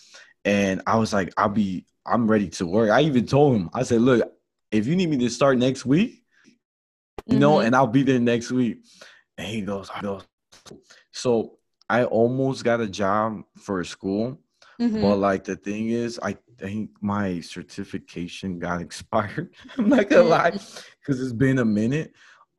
And 0.43 0.81
I 0.87 0.97
was 0.97 1.13
like, 1.13 1.31
I'll 1.37 1.49
be, 1.49 1.85
I'm 2.05 2.27
ready 2.29 2.49
to 2.49 2.65
work. 2.65 2.89
I 2.89 3.01
even 3.01 3.27
told 3.27 3.55
him, 3.55 3.69
I 3.73 3.83
said, 3.83 4.01
look, 4.01 4.27
if 4.71 4.87
you 4.87 4.95
need 4.95 5.09
me 5.11 5.17
to 5.19 5.29
start 5.29 5.59
next 5.59 5.85
week, 5.85 6.23
you 7.27 7.37
know, 7.37 7.57
Mhm. 7.57 7.65
and 7.67 7.75
I'll 7.75 7.85
be 7.85 8.01
there 8.01 8.19
next 8.19 8.51
week. 8.51 8.79
And 9.37 9.47
he 9.47 9.61
goes, 9.61 9.91
I 9.93 10.01
go. 10.01 10.21
So 11.11 11.59
I 11.87 12.05
almost 12.05 12.63
got 12.63 12.81
a 12.81 12.87
job 12.87 13.43
for 13.55 13.81
a 13.81 13.85
school, 13.85 14.39
Mhm. 14.79 14.99
but 15.01 15.17
like 15.17 15.43
the 15.43 15.55
thing 15.55 15.89
is, 15.89 16.19
I 16.23 16.37
think 16.61 16.91
my 17.01 17.39
certification 17.41 18.59
got 18.59 18.81
expired. 18.87 19.53
I'm 19.77 19.89
not 19.89 20.09
gonna 20.09 20.23
lie, 20.23 20.51
because 20.51 21.21
it's 21.21 21.33
been 21.33 21.59
a 21.59 21.65
minute. 21.65 22.13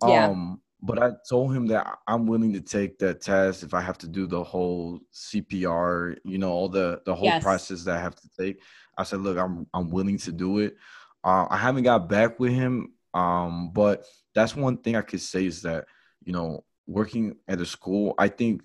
Yeah. 0.06 0.28
Um, 0.28 0.60
but 0.84 1.00
I 1.00 1.12
told 1.28 1.54
him 1.54 1.68
that 1.68 1.98
I'm 2.08 2.26
willing 2.26 2.52
to 2.54 2.60
take 2.60 2.98
that 2.98 3.20
test 3.20 3.62
if 3.62 3.72
I 3.72 3.80
have 3.80 3.98
to 3.98 4.08
do 4.08 4.26
the 4.26 4.42
whole 4.42 4.98
CPR, 5.12 6.16
you 6.24 6.38
know, 6.38 6.50
all 6.50 6.68
the 6.68 7.00
the 7.06 7.14
whole 7.14 7.26
Yes. 7.28 7.42
process 7.42 7.84
that 7.84 7.96
I 7.96 8.00
have 8.00 8.16
to 8.16 8.28
take. 8.38 8.60
I 8.98 9.04
said, 9.04 9.20
look, 9.20 9.38
I'm 9.38 9.66
I'm 9.72 9.90
willing 9.90 10.18
to 10.18 10.32
do 10.32 10.58
it. 10.58 10.76
Uh, 11.24 11.46
I 11.48 11.56
haven't 11.56 11.84
got 11.84 12.08
back 12.08 12.40
with 12.40 12.52
him, 12.52 12.94
um, 13.14 13.70
but 13.72 14.04
that's 14.34 14.56
one 14.56 14.76
thing 14.78 14.96
I 14.96 15.02
could 15.02 15.20
say 15.20 15.46
is 15.46 15.62
that 15.62 15.86
you 16.24 16.32
know, 16.32 16.64
working 16.86 17.36
at 17.48 17.60
a 17.60 17.66
school, 17.66 18.14
I 18.18 18.28
think 18.28 18.62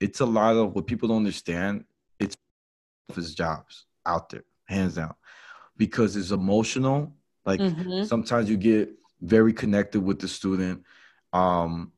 it's 0.00 0.20
a 0.20 0.26
lot 0.26 0.56
of 0.56 0.74
what 0.74 0.86
people 0.86 1.08
don't 1.08 1.18
understand. 1.18 1.84
It's 2.18 2.36
his 3.14 3.34
jobs 3.34 3.86
out 4.08 4.30
there, 4.30 4.44
hands 4.66 4.94
down, 4.96 5.14
because 5.76 6.16
it's 6.16 6.32
emotional. 6.32 7.12
Like 7.46 7.60
Mhm. 7.60 8.06
sometimes 8.06 8.50
you 8.50 8.56
get 8.56 8.90
very 9.20 9.52
connected 9.52 10.00
with 10.00 10.18
the 10.20 10.28
student. 10.28 10.82
Um, 11.32 11.92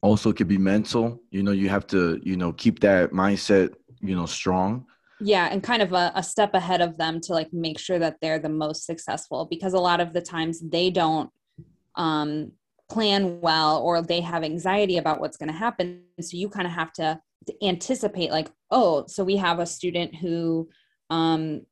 also, 0.00 0.30
it 0.30 0.36
could 0.36 0.48
be 0.48 0.58
mental. 0.58 1.22
You 1.30 1.42
know, 1.42 1.52
you 1.52 1.68
have 1.68 1.86
to, 1.88 2.20
you 2.24 2.36
know, 2.36 2.52
keep 2.52 2.80
that 2.80 3.12
mindset, 3.12 3.74
you 4.00 4.16
know, 4.16 4.26
strong. 4.26 4.86
yeah 5.24 5.46
and 5.52 5.62
kind 5.62 5.82
of 5.82 5.92
a, 5.92 6.10
a 6.16 6.22
step 6.22 6.52
ahead 6.54 6.80
of 6.80 6.96
them 6.96 7.20
to 7.20 7.32
like 7.32 7.52
make 7.52 7.78
sure 7.78 7.98
that 8.04 8.16
they're 8.20 8.40
the 8.40 8.48
most 8.48 8.84
successful 8.84 9.46
because 9.54 9.72
a 9.74 9.78
lot 9.90 10.00
of 10.00 10.12
the 10.12 10.20
times 10.20 10.60
they 10.76 10.90
don't 10.90 11.30
um, 11.94 12.52
plan 12.90 13.40
well 13.40 13.80
or 13.86 14.02
they 14.02 14.20
have 14.20 14.42
anxiety 14.42 14.96
about 14.98 15.20
what's 15.20 15.36
going 15.36 15.52
to 15.52 15.64
happen 15.66 16.02
so 16.20 16.36
you 16.36 16.48
kind 16.48 16.66
of 16.66 16.72
have 16.72 16.92
to, 16.92 17.20
to 17.46 17.52
anticipate 17.64 18.30
like 18.32 18.50
oh 18.72 19.04
so 19.06 19.22
we 19.22 19.36
have 19.36 19.58
a 19.60 19.66
student 19.66 20.10
who 20.22 20.68
um, 21.10 21.62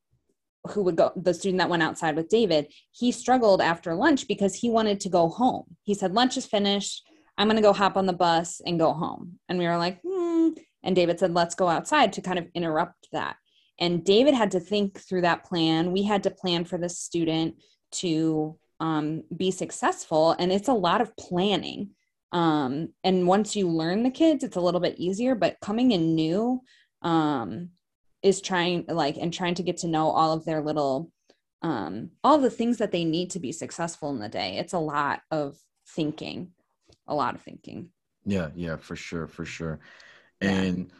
who 0.68 0.82
would 0.82 0.96
go 0.96 1.12
the 1.16 1.32
student 1.32 1.58
that 1.58 1.70
went 1.70 1.82
outside 1.82 2.16
with 2.16 2.28
david 2.28 2.66
he 2.92 3.12
struggled 3.12 3.60
after 3.60 3.94
lunch 3.94 4.28
because 4.28 4.54
he 4.54 4.68
wanted 4.68 5.00
to 5.00 5.08
go 5.08 5.28
home. 5.28 5.64
He 5.84 5.94
said 5.94 6.12
lunch 6.12 6.36
is 6.36 6.46
finished. 6.46 7.02
I'm 7.38 7.46
going 7.46 7.56
to 7.56 7.62
go 7.62 7.72
hop 7.72 7.96
on 7.96 8.04
the 8.04 8.12
bus 8.12 8.60
and 8.66 8.78
go 8.78 8.92
home. 8.92 9.38
And 9.48 9.58
we 9.58 9.66
were 9.66 9.78
like 9.78 10.00
hmm. 10.06 10.50
and 10.82 10.94
david 10.94 11.18
said 11.18 11.32
let's 11.32 11.54
go 11.54 11.68
outside 11.68 12.12
to 12.14 12.22
kind 12.22 12.38
of 12.38 12.46
interrupt 12.54 13.08
that. 13.12 13.36
And 13.78 14.04
david 14.04 14.34
had 14.34 14.50
to 14.52 14.60
think 14.60 15.00
through 15.00 15.22
that 15.22 15.44
plan. 15.44 15.92
We 15.92 16.02
had 16.02 16.24
to 16.24 16.30
plan 16.30 16.64
for 16.64 16.78
the 16.78 16.88
student 16.88 17.56
to 17.92 18.58
um, 18.80 19.24
be 19.34 19.50
successful 19.50 20.36
and 20.38 20.52
it's 20.52 20.68
a 20.68 20.74
lot 20.74 21.00
of 21.00 21.16
planning. 21.16 21.90
Um, 22.32 22.92
and 23.02 23.26
once 23.26 23.56
you 23.56 23.68
learn 23.68 24.02
the 24.02 24.10
kids 24.10 24.44
it's 24.44 24.56
a 24.56 24.60
little 24.60 24.80
bit 24.80 24.98
easier 24.98 25.34
but 25.34 25.56
coming 25.60 25.90
in 25.90 26.14
new 26.14 26.60
um, 27.02 27.70
is 28.22 28.40
trying 28.40 28.84
like 28.88 29.16
and 29.16 29.32
trying 29.32 29.54
to 29.54 29.62
get 29.62 29.78
to 29.78 29.88
know 29.88 30.10
all 30.10 30.32
of 30.32 30.44
their 30.44 30.60
little 30.60 31.10
um, 31.62 32.10
all 32.24 32.38
the 32.38 32.50
things 32.50 32.78
that 32.78 32.90
they 32.90 33.04
need 33.04 33.30
to 33.30 33.38
be 33.38 33.52
successful 33.52 34.10
in 34.10 34.18
the 34.18 34.28
day. 34.28 34.56
It's 34.56 34.72
a 34.72 34.78
lot 34.78 35.20
of 35.30 35.58
thinking 35.86 36.52
a 37.10 37.14
lot 37.14 37.34
of 37.34 37.42
thinking. 37.42 37.90
Yeah 38.24 38.48
yeah 38.54 38.76
for 38.76 38.96
sure 38.96 39.26
for 39.26 39.44
sure. 39.44 39.80
And 40.40 40.78
yeah. 40.78 40.94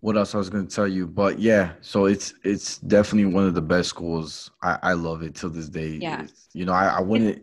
what 0.00 0.16
else 0.16 0.34
i 0.34 0.38
was 0.38 0.48
going 0.48 0.66
to 0.66 0.74
tell 0.74 0.88
you 0.88 1.06
but 1.06 1.38
yeah 1.38 1.72
so 1.82 2.06
it's 2.06 2.32
it's 2.44 2.78
definitely 2.78 3.30
one 3.30 3.46
of 3.46 3.54
the 3.54 3.62
best 3.62 3.90
schools. 3.90 4.50
I 4.62 4.78
i 4.82 4.92
love 4.94 5.22
it 5.22 5.34
till 5.34 5.50
this 5.50 5.68
day. 5.68 5.98
Yeah. 6.00 6.22
It's, 6.22 6.48
you 6.54 6.64
know 6.64 6.72
i 6.72 6.86
i 6.86 7.00
wouldn't 7.00 7.42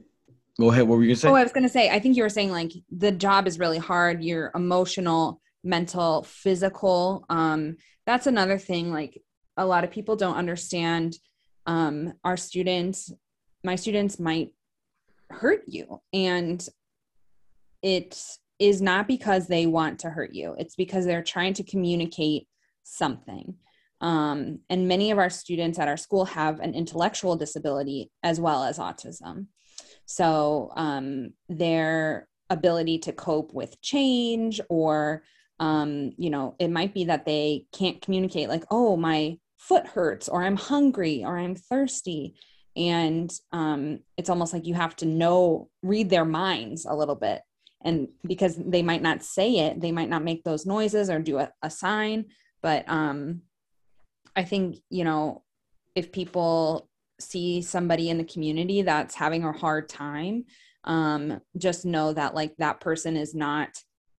go 0.59 0.71
ahead 0.71 0.87
what 0.87 0.95
were 0.97 1.03
you 1.03 1.09
gonna 1.09 1.17
say? 1.17 1.29
Oh 1.29 1.35
i 1.35 1.43
was 1.43 1.51
gonna 1.51 1.69
say 1.69 1.89
i 1.89 1.99
think 1.99 2.15
you 2.15 2.23
were 2.23 2.29
saying 2.29 2.51
like 2.51 2.71
the 2.89 3.11
job 3.11 3.47
is 3.47 3.59
really 3.59 3.77
hard 3.77 4.23
you're 4.23 4.51
emotional 4.55 5.41
mental 5.63 6.23
physical 6.23 7.25
um 7.29 7.75
that's 8.05 8.27
another 8.27 8.57
thing 8.57 8.91
like 8.91 9.21
a 9.57 9.65
lot 9.65 9.83
of 9.83 9.91
people 9.91 10.15
don't 10.15 10.35
understand 10.35 11.17
um 11.65 12.13
our 12.23 12.37
students 12.37 13.11
my 13.63 13.75
students 13.75 14.19
might 14.19 14.49
hurt 15.29 15.63
you 15.67 16.01
and 16.11 16.67
it 17.81 18.21
is 18.59 18.81
not 18.81 19.07
because 19.07 19.47
they 19.47 19.65
want 19.65 19.99
to 19.99 20.09
hurt 20.09 20.33
you 20.33 20.55
it's 20.57 20.75
because 20.75 21.05
they're 21.05 21.23
trying 21.23 21.53
to 21.53 21.63
communicate 21.63 22.47
something. 22.83 23.55
Um, 24.01 24.59
and 24.69 24.87
many 24.87 25.11
of 25.11 25.17
our 25.17 25.29
students 25.29 25.79
at 25.79 25.87
our 25.87 25.97
school 25.97 26.25
have 26.25 26.59
an 26.59 26.75
intellectual 26.75 27.35
disability 27.35 28.11
as 28.21 28.39
well 28.39 28.63
as 28.63 28.77
autism. 28.77 29.47
So 30.05 30.71
um, 30.75 31.33
their 31.47 32.27
ability 32.49 32.99
to 32.99 33.13
cope 33.13 33.53
with 33.53 33.81
change 33.81 34.59
or 34.69 35.23
um, 35.59 36.11
you 36.17 36.29
know 36.29 36.55
it 36.59 36.69
might 36.69 36.93
be 36.93 37.05
that 37.05 37.25
they 37.25 37.65
can't 37.73 38.01
communicate 38.01 38.49
like 38.49 38.63
oh 38.71 38.97
my 38.97 39.37
foot 39.57 39.87
hurts 39.87 40.27
or 40.27 40.43
i'm 40.43 40.57
hungry 40.57 41.23
or 41.23 41.37
i'm 41.37 41.55
thirsty. 41.55 42.35
And 42.75 43.31
um, 43.51 43.99
it's 44.17 44.31
almost 44.31 44.51
like 44.51 44.65
you 44.65 44.73
have 44.73 44.95
to 44.95 45.05
know 45.05 45.69
read 45.83 46.09
their 46.09 46.25
minds 46.25 46.85
a 46.85 46.95
little 46.95 47.13
bit. 47.13 47.43
And 47.85 48.07
because 48.25 48.55
they 48.55 48.81
might 48.81 49.03
not 49.03 49.21
say 49.21 49.59
it 49.59 49.79
they 49.79 49.91
might 49.91 50.09
not 50.09 50.23
make 50.23 50.43
those 50.43 50.65
noises 50.65 51.07
or 51.07 51.19
do 51.19 51.37
a, 51.37 51.51
a 51.61 51.69
sign. 51.69 52.25
But 52.63 52.85
um, 52.87 53.43
i 54.35 54.43
think 54.43 54.77
you 54.89 55.03
know 55.03 55.43
if 55.95 56.11
people 56.11 56.89
see 57.19 57.61
somebody 57.61 58.09
in 58.09 58.17
the 58.17 58.23
community 58.23 58.81
that's 58.81 59.15
having 59.15 59.43
a 59.43 59.51
hard 59.51 59.87
time 59.87 60.45
um, 60.85 61.39
just 61.57 61.85
know 61.85 62.11
that 62.11 62.35
like 62.35 62.55
that 62.57 62.81
person 62.81 63.15
is 63.15 63.33
not 63.33 63.69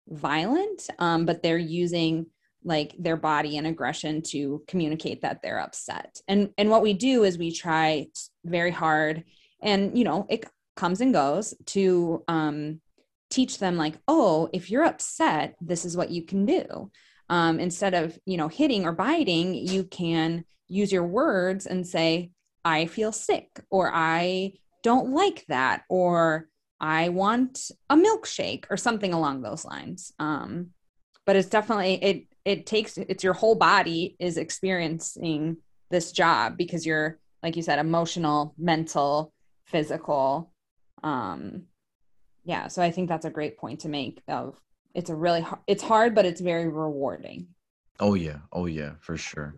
violent 0.08 0.90
um, 1.00 1.26
but 1.26 1.42
they're 1.42 1.58
using 1.58 2.26
like 2.64 2.96
their 2.98 3.18
body 3.18 3.58
and 3.58 3.68
aggression 3.68 4.22
to 4.22 4.64
communicate 4.68 5.22
that 5.22 5.42
they're 5.42 5.60
upset. 5.60 6.22
And 6.28 6.50
and 6.58 6.70
what 6.70 6.82
we 6.82 6.94
do 6.94 7.24
is 7.24 7.38
we 7.38 7.52
try 7.52 8.08
very 8.46 8.72
hard 8.72 9.24
and 9.62 9.98
you 9.98 10.04
know 10.04 10.26
it 10.30 10.46
comes 10.76 11.02
and 11.02 11.14
goes 11.14 11.54
to 11.68 12.24
um, 12.28 12.82
teach 13.30 13.60
them 13.60 13.78
like 13.78 13.96
oh 14.08 14.50
if 14.54 14.70
you're 14.70 14.86
upset 14.86 15.56
this 15.62 15.86
is 15.86 15.98
what 15.98 16.12
you 16.12 16.24
can 16.24 16.46
do. 16.46 16.92
Um, 17.30 17.60
instead 17.60 17.94
of 17.94 18.18
you 18.26 18.38
know 18.38 18.48
hitting 18.48 18.86
or 18.86 18.92
biting 18.92 19.54
you 19.56 19.86
can 19.86 20.46
use 20.68 20.92
your 20.92 21.06
words 21.06 21.66
and 21.66 21.88
say 21.88 22.32
i 22.66 22.86
feel 22.86 23.12
sick 23.12 23.48
or 23.70 23.92
i 23.94 24.54
don't 24.84 25.12
like 25.12 25.46
that 25.48 25.84
or 25.90 26.48
I 26.84 27.08
want 27.08 27.72
a 27.90 27.96
milkshake 27.96 28.66
or 28.70 28.76
something 28.76 29.14
along 29.14 29.42
those 29.42 29.64
lines. 29.64 30.12
Um, 30.20 30.72
but 31.26 31.38
it's 31.38 31.48
definitely 31.48 31.94
it 32.04 32.26
it 32.44 32.66
takes 32.66 32.98
it's 32.98 33.24
your 33.24 33.34
whole 33.34 33.56
body 33.56 34.18
is 34.20 34.36
experiencing 34.36 35.58
this 35.90 36.12
job 36.12 36.58
because 36.58 36.86
you're 36.86 37.20
like 37.42 37.56
you 37.56 37.62
said 37.62 37.80
emotional, 37.80 38.54
mental, 38.58 39.32
physical. 39.66 40.52
Um, 41.04 41.64
yeah, 42.44 42.68
so 42.68 42.82
I 42.82 42.92
think 42.92 43.08
that's 43.08 43.26
a 43.26 43.30
great 43.30 43.58
point 43.58 43.80
to 43.82 43.90
make 43.90 44.22
of 44.28 44.60
it's 44.94 45.10
a 45.10 45.16
really 45.16 45.46
it's 45.68 45.84
hard 45.84 46.14
but 46.14 46.26
it's 46.26 46.42
very 46.42 46.68
rewarding. 46.68 47.48
Oh 48.02 48.16
yeah. 48.16 48.40
Oh 48.52 48.66
yeah, 48.66 48.96
for 49.00 49.16
sure. 49.16 49.56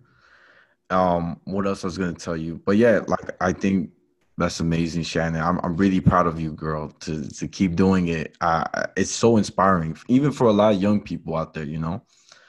Um 0.92 1.42
what 1.46 1.66
else 1.66 1.84
I 1.84 1.88
was 1.88 1.98
to 1.98 2.14
tell 2.14 2.38
you? 2.38 2.62
But 2.64 2.78
yeah, 2.78 3.00
like 3.08 3.36
I 3.42 3.52
think 3.52 3.90
that's 4.38 4.60
amazing, 4.60 5.04
Shannon. 5.04 5.41
I'm 5.41 5.60
I'm 5.63 5.78
really 5.78 6.02
proud 6.02 6.28
of 6.28 6.39
you, 6.39 6.52
girl, 6.52 6.89
to 7.02 7.30
to 7.30 7.48
keep 7.48 7.76
doing 7.76 8.10
it. 8.10 8.36
Uh, 8.41 8.88
it's 8.98 9.12
so 9.12 9.38
inspiring, 9.38 9.98
even 10.08 10.32
for 10.32 10.48
a 10.48 10.52
lot 10.54 10.74
of 10.74 10.82
young 10.82 11.02
people 11.02 11.36
out 11.36 11.54
there. 11.54 11.63
You 11.63 11.80
know. 11.80 12.04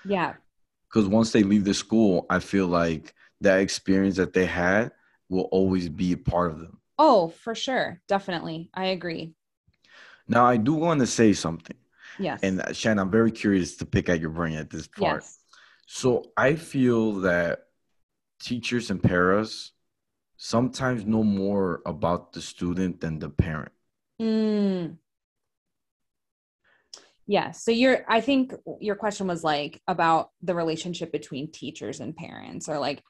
Yeah. 0.05 0.35
Because 0.89 1.09
once 1.09 1.33
they 1.33 1.43
leave 1.43 1.65
the 1.65 1.75
school, 1.75 2.27
I 2.31 2.39
feel 2.39 2.67
like 2.69 3.15
that 3.41 3.61
experience 3.61 4.17
that 4.17 4.33
they 4.33 4.47
had 4.47 4.93
will 5.29 5.49
always 5.53 5.89
be 5.89 6.13
a 6.13 6.17
part 6.17 6.53
of 6.53 6.61
them. 6.61 6.81
Oh, 6.99 7.29
for 7.29 7.55
sure, 7.55 8.01
definitely, 8.09 8.71
I 8.73 8.87
agree. 8.87 9.35
Now, 10.29 10.47
I 10.47 10.57
do 10.57 10.75
want 10.75 11.01
to 11.01 11.07
say 11.07 11.33
something. 11.33 11.77
Yes. 12.19 12.41
And 12.43 12.63
uh, 12.63 12.73
Shannon, 12.73 13.01
I'm 13.01 13.11
very 13.11 13.31
curious 13.31 13.77
to 13.77 13.87
pick 13.87 14.09
at 14.09 14.21
your 14.21 14.31
brain 14.31 14.57
at 14.57 14.71
this 14.71 14.89
part. 14.89 15.23
Yes. 15.23 15.39
So 15.87 16.33
I 16.37 16.55
feel 16.55 17.21
that 17.21 17.65
teachers 18.41 18.91
and 18.91 19.03
paras 19.03 19.73
sometimes 20.37 21.07
know 21.07 21.23
more 21.23 21.83
about 21.87 22.33
the 22.33 22.43
student 22.43 23.01
than 23.01 23.19
the 23.19 23.29
parent. 23.29 23.73
Mm. 24.21 24.97
Yeah. 27.27 27.51
So 27.51 27.71
you're, 27.71 28.05
I 28.09 28.21
think 28.21 28.55
your 28.81 28.95
question 28.95 29.27
was 29.27 29.43
like 29.43 29.81
about 29.89 30.31
the 30.43 30.55
relationship 30.55 31.11
between 31.11 31.51
teachers 31.51 32.01
and 32.01 32.15
parents 32.15 32.69
or 32.69 32.79
like 32.79 33.03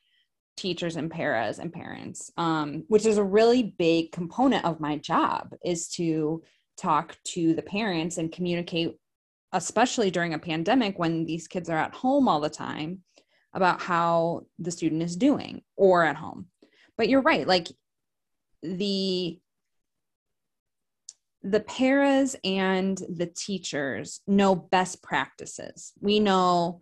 teachers 0.57 0.97
and 0.97 1.11
paras 1.11 1.59
and 1.59 1.73
parents, 1.73 2.31
um, 2.39 2.85
which 2.89 3.05
is 3.05 3.19
a 3.19 3.25
really 3.25 3.63
big 3.63 4.13
component 4.13 4.65
of 4.65 4.81
my 4.81 4.97
job 4.97 5.55
is 5.65 5.89
to 5.89 6.43
talk 6.79 7.17
to 7.25 7.55
the 7.55 7.63
parents 7.63 8.17
and 8.17 8.33
communicate, 8.33 8.97
especially 9.53 10.11
during 10.11 10.33
a 10.33 10.39
pandemic 10.39 10.99
when 10.99 11.27
these 11.27 11.47
kids 11.47 11.69
are 11.69 11.79
at 11.79 11.95
home 11.95 12.27
all 12.27 12.41
the 12.41 12.49
time 12.49 13.03
about 13.53 13.83
how 13.83 14.43
the 14.59 14.71
student 14.71 15.03
is 15.03 15.17
doing 15.17 15.63
or 15.77 16.05
at 16.05 16.17
home 16.17 16.47
but 16.97 17.09
you're 17.09 17.23
right 17.23 17.47
like 17.47 17.69
the 18.63 19.39
the 21.43 21.61
paras 21.61 22.35
and 22.43 23.01
the 23.09 23.27
teachers 23.27 24.21
know 24.27 24.57
best 24.57 25.01
practices. 25.01 25.93
We 26.01 26.19
know 26.19 26.81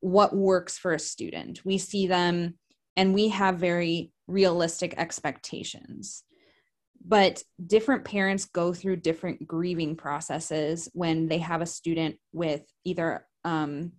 what 0.00 0.34
works 0.34 0.78
for 0.78 0.94
a 0.94 0.98
student. 0.98 1.64
We 1.66 1.76
see 1.76 2.06
them 2.06 2.54
and 2.96 3.12
we 3.12 3.28
have 3.28 3.58
very 3.58 4.12
realistic 4.26 4.94
expectations. 4.96 6.24
But 7.06 7.42
different 7.64 8.04
parents 8.04 8.46
go 8.46 8.72
through 8.72 8.96
different 8.96 9.46
grieving 9.46 9.96
processes 9.96 10.88
when 10.94 11.28
they 11.28 11.38
have 11.38 11.60
a 11.60 11.66
student 11.66 12.16
with 12.32 12.62
either 12.84 13.26
um, 13.44 13.92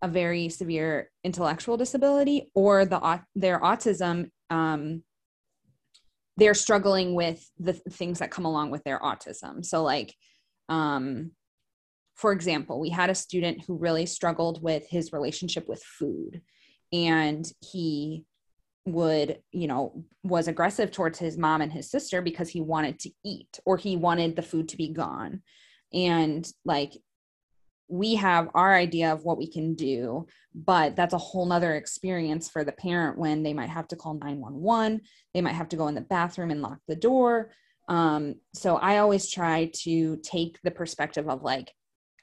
a 0.00 0.08
very 0.08 0.48
severe 0.48 1.10
intellectual 1.24 1.76
disability 1.76 2.52
or 2.54 2.84
the 2.84 3.20
their 3.34 3.60
autism 3.60 4.30
um, 4.50 5.02
they're 6.36 6.54
struggling 6.54 7.14
with 7.14 7.48
the 7.58 7.72
things 7.72 8.18
that 8.18 8.30
come 8.30 8.44
along 8.44 8.70
with 8.70 8.84
their 8.84 8.98
autism. 8.98 9.64
So, 9.64 9.82
like, 9.82 10.14
um, 10.68 11.32
for 12.14 12.32
example, 12.32 12.80
we 12.80 12.90
had 12.90 13.10
a 13.10 13.14
student 13.14 13.64
who 13.66 13.76
really 13.76 14.06
struggled 14.06 14.62
with 14.62 14.86
his 14.88 15.12
relationship 15.12 15.68
with 15.68 15.82
food, 15.82 16.42
and 16.92 17.46
he 17.60 18.24
would, 18.86 19.40
you 19.50 19.66
know, 19.66 20.04
was 20.22 20.48
aggressive 20.48 20.92
towards 20.92 21.18
his 21.18 21.36
mom 21.36 21.60
and 21.60 21.72
his 21.72 21.90
sister 21.90 22.22
because 22.22 22.48
he 22.48 22.60
wanted 22.60 22.98
to 23.00 23.10
eat 23.24 23.58
or 23.66 23.76
he 23.76 23.96
wanted 23.96 24.36
the 24.36 24.42
food 24.42 24.68
to 24.68 24.76
be 24.76 24.92
gone. 24.92 25.42
And 25.92 26.48
like 26.64 26.92
we 27.88 28.14
have 28.16 28.48
our 28.54 28.74
idea 28.74 29.12
of 29.12 29.24
what 29.24 29.38
we 29.38 29.46
can 29.46 29.74
do 29.74 30.26
but 30.54 30.96
that's 30.96 31.14
a 31.14 31.18
whole 31.18 31.46
nother 31.46 31.74
experience 31.74 32.48
for 32.48 32.64
the 32.64 32.72
parent 32.72 33.18
when 33.18 33.42
they 33.42 33.52
might 33.52 33.68
have 33.68 33.86
to 33.86 33.96
call 33.96 34.14
911 34.14 35.00
they 35.34 35.40
might 35.40 35.54
have 35.54 35.68
to 35.68 35.76
go 35.76 35.88
in 35.88 35.94
the 35.94 36.00
bathroom 36.00 36.50
and 36.50 36.62
lock 36.62 36.78
the 36.88 36.96
door. 36.96 37.50
Um, 37.88 38.36
so 38.54 38.76
i 38.76 38.98
always 38.98 39.30
try 39.30 39.70
to 39.82 40.16
take 40.18 40.58
the 40.64 40.72
perspective 40.72 41.28
of 41.28 41.42
like 41.42 41.72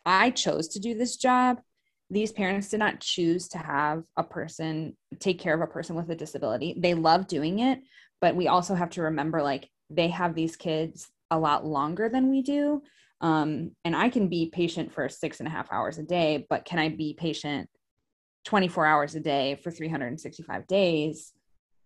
i 0.05 0.29
chose 0.29 0.67
to 0.69 0.79
do 0.79 0.93
this 0.93 1.15
job. 1.17 1.61
These 2.09 2.33
parents 2.33 2.69
did 2.69 2.79
not 2.79 2.99
choose 2.99 3.47
to 3.49 3.57
have 3.57 4.03
a 4.17 4.23
person 4.23 4.97
take 5.19 5.39
care 5.39 5.55
of 5.55 5.61
a 5.61 5.71
person 5.71 5.95
with 5.95 6.09
a 6.11 6.15
disability. 6.15 6.75
They 6.77 6.93
love 6.93 7.27
doing 7.27 7.59
it 7.59 7.79
but 8.19 8.35
we 8.35 8.47
also 8.47 8.73
have 8.73 8.89
to 8.91 9.01
remember 9.01 9.41
like 9.41 9.69
they 9.89 10.07
have 10.07 10.33
these 10.33 10.55
kids 10.55 11.09
a 11.29 11.37
lot 11.37 11.65
longer 11.65 12.09
than 12.09 12.29
we 12.29 12.41
do 12.41 12.81
um, 13.23 13.71
and 13.83 13.95
I 13.95 14.09
can 14.09 14.27
be 14.27 14.51
patient 14.53 14.93
for 14.93 15.09
six 15.09 15.39
and 15.39 15.47
a 15.47 15.51
half 15.51 15.71
hours 15.71 15.97
a 15.97 16.03
day, 16.03 16.45
but 16.49 16.65
can 16.65 16.77
I 16.77 16.89
be 16.89 17.15
patient 17.17 17.69
24 18.45 18.85
hours 18.85 19.15
a 19.15 19.19
day 19.19 19.55
for 19.63 19.71
365 19.71 20.67
days? 20.67 21.33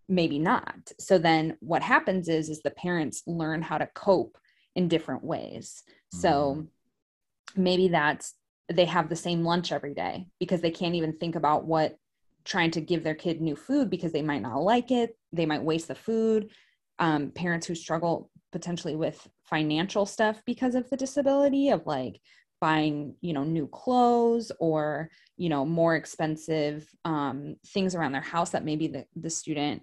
maybe 0.08 0.38
not 0.38 0.90
so 0.98 1.18
then 1.18 1.56
what 1.60 1.82
happens 1.82 2.28
is 2.28 2.48
is 2.48 2.62
the 2.62 2.70
parents 2.70 3.22
learn 3.26 3.60
how 3.60 3.76
to 3.76 3.86
cope 3.94 4.38
in 4.74 4.88
different 4.88 5.22
ways 5.22 5.82
so 6.12 6.56
mm-hmm. 6.56 7.62
maybe 7.62 7.88
that's 7.88 8.34
they 8.72 8.86
have 8.86 9.08
the 9.08 9.16
same 9.16 9.44
lunch 9.44 9.70
every 9.70 9.94
day 9.94 10.26
because 10.40 10.60
they 10.60 10.70
can't 10.70 10.94
even 10.94 11.12
think 11.18 11.36
about 11.36 11.64
what 11.64 11.96
trying 12.44 12.70
to 12.70 12.80
give 12.80 13.04
their 13.04 13.14
kid 13.14 13.40
new 13.40 13.54
food 13.54 13.90
because 13.90 14.12
they 14.12 14.22
might 14.22 14.42
not 14.42 14.62
like 14.62 14.90
it 14.90 15.16
they 15.32 15.46
might 15.46 15.62
waste 15.62 15.88
the 15.88 15.94
food 15.94 16.50
um, 16.98 17.30
parents 17.30 17.66
who 17.66 17.74
struggle 17.74 18.30
potentially 18.50 18.96
with 18.96 19.28
financial 19.48 20.06
stuff 20.06 20.42
because 20.46 20.74
of 20.74 20.88
the 20.90 20.96
disability 20.96 21.70
of 21.70 21.86
like 21.86 22.20
buying 22.60 23.14
you 23.20 23.32
know 23.32 23.44
new 23.44 23.68
clothes 23.68 24.50
or 24.58 25.10
you 25.36 25.48
know 25.48 25.64
more 25.64 25.94
expensive 25.94 26.88
um, 27.04 27.56
things 27.68 27.94
around 27.94 28.12
their 28.12 28.20
house 28.20 28.50
that 28.50 28.64
maybe 28.64 28.88
the, 28.88 29.04
the 29.16 29.30
student 29.30 29.82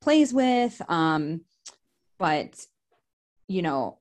plays 0.00 0.32
with. 0.32 0.80
Um, 0.88 1.42
but 2.18 2.64
you 3.46 3.62
know 3.62 3.98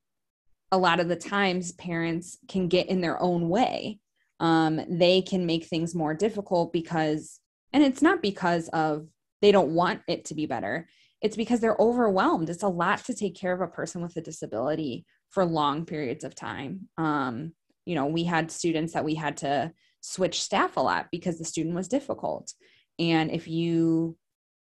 a 0.71 0.77
lot 0.77 0.99
of 0.99 1.07
the 1.07 1.15
times 1.15 1.71
parents 1.73 2.37
can 2.49 2.67
get 2.67 2.89
in 2.89 2.99
their 2.99 3.21
own 3.21 3.47
way. 3.47 3.99
Um, 4.39 4.81
they 4.89 5.21
can 5.21 5.45
make 5.45 5.65
things 5.65 5.95
more 5.95 6.13
difficult 6.13 6.73
because 6.73 7.39
and 7.73 7.83
it's 7.83 8.01
not 8.01 8.21
because 8.21 8.67
of 8.69 9.07
they 9.41 9.51
don't 9.51 9.73
want 9.73 10.01
it 10.07 10.25
to 10.25 10.35
be 10.35 10.45
better 10.45 10.87
it's 11.21 11.35
because 11.35 11.59
they're 11.59 11.79
overwhelmed. 11.79 12.49
It's 12.49 12.63
a 12.63 12.67
lot 12.67 13.03
to 13.05 13.13
take 13.13 13.35
care 13.35 13.53
of 13.53 13.61
a 13.61 13.67
person 13.67 14.01
with 14.01 14.15
a 14.17 14.21
disability 14.21 15.05
for 15.29 15.45
long 15.45 15.85
periods 15.85 16.23
of 16.23 16.35
time. 16.35 16.89
Um, 16.97 17.53
you 17.87 17.95
know 17.95 18.05
we 18.05 18.25
had 18.25 18.51
students 18.51 18.93
that 18.93 19.05
we 19.05 19.15
had 19.15 19.37
to 19.37 19.71
switch 20.01 20.41
staff 20.41 20.75
a 20.75 20.81
lot 20.81 21.07
because 21.09 21.39
the 21.39 21.45
student 21.45 21.73
was 21.73 21.87
difficult. 21.87 22.53
And 22.99 23.31
if 23.31 23.47
you 23.47 24.17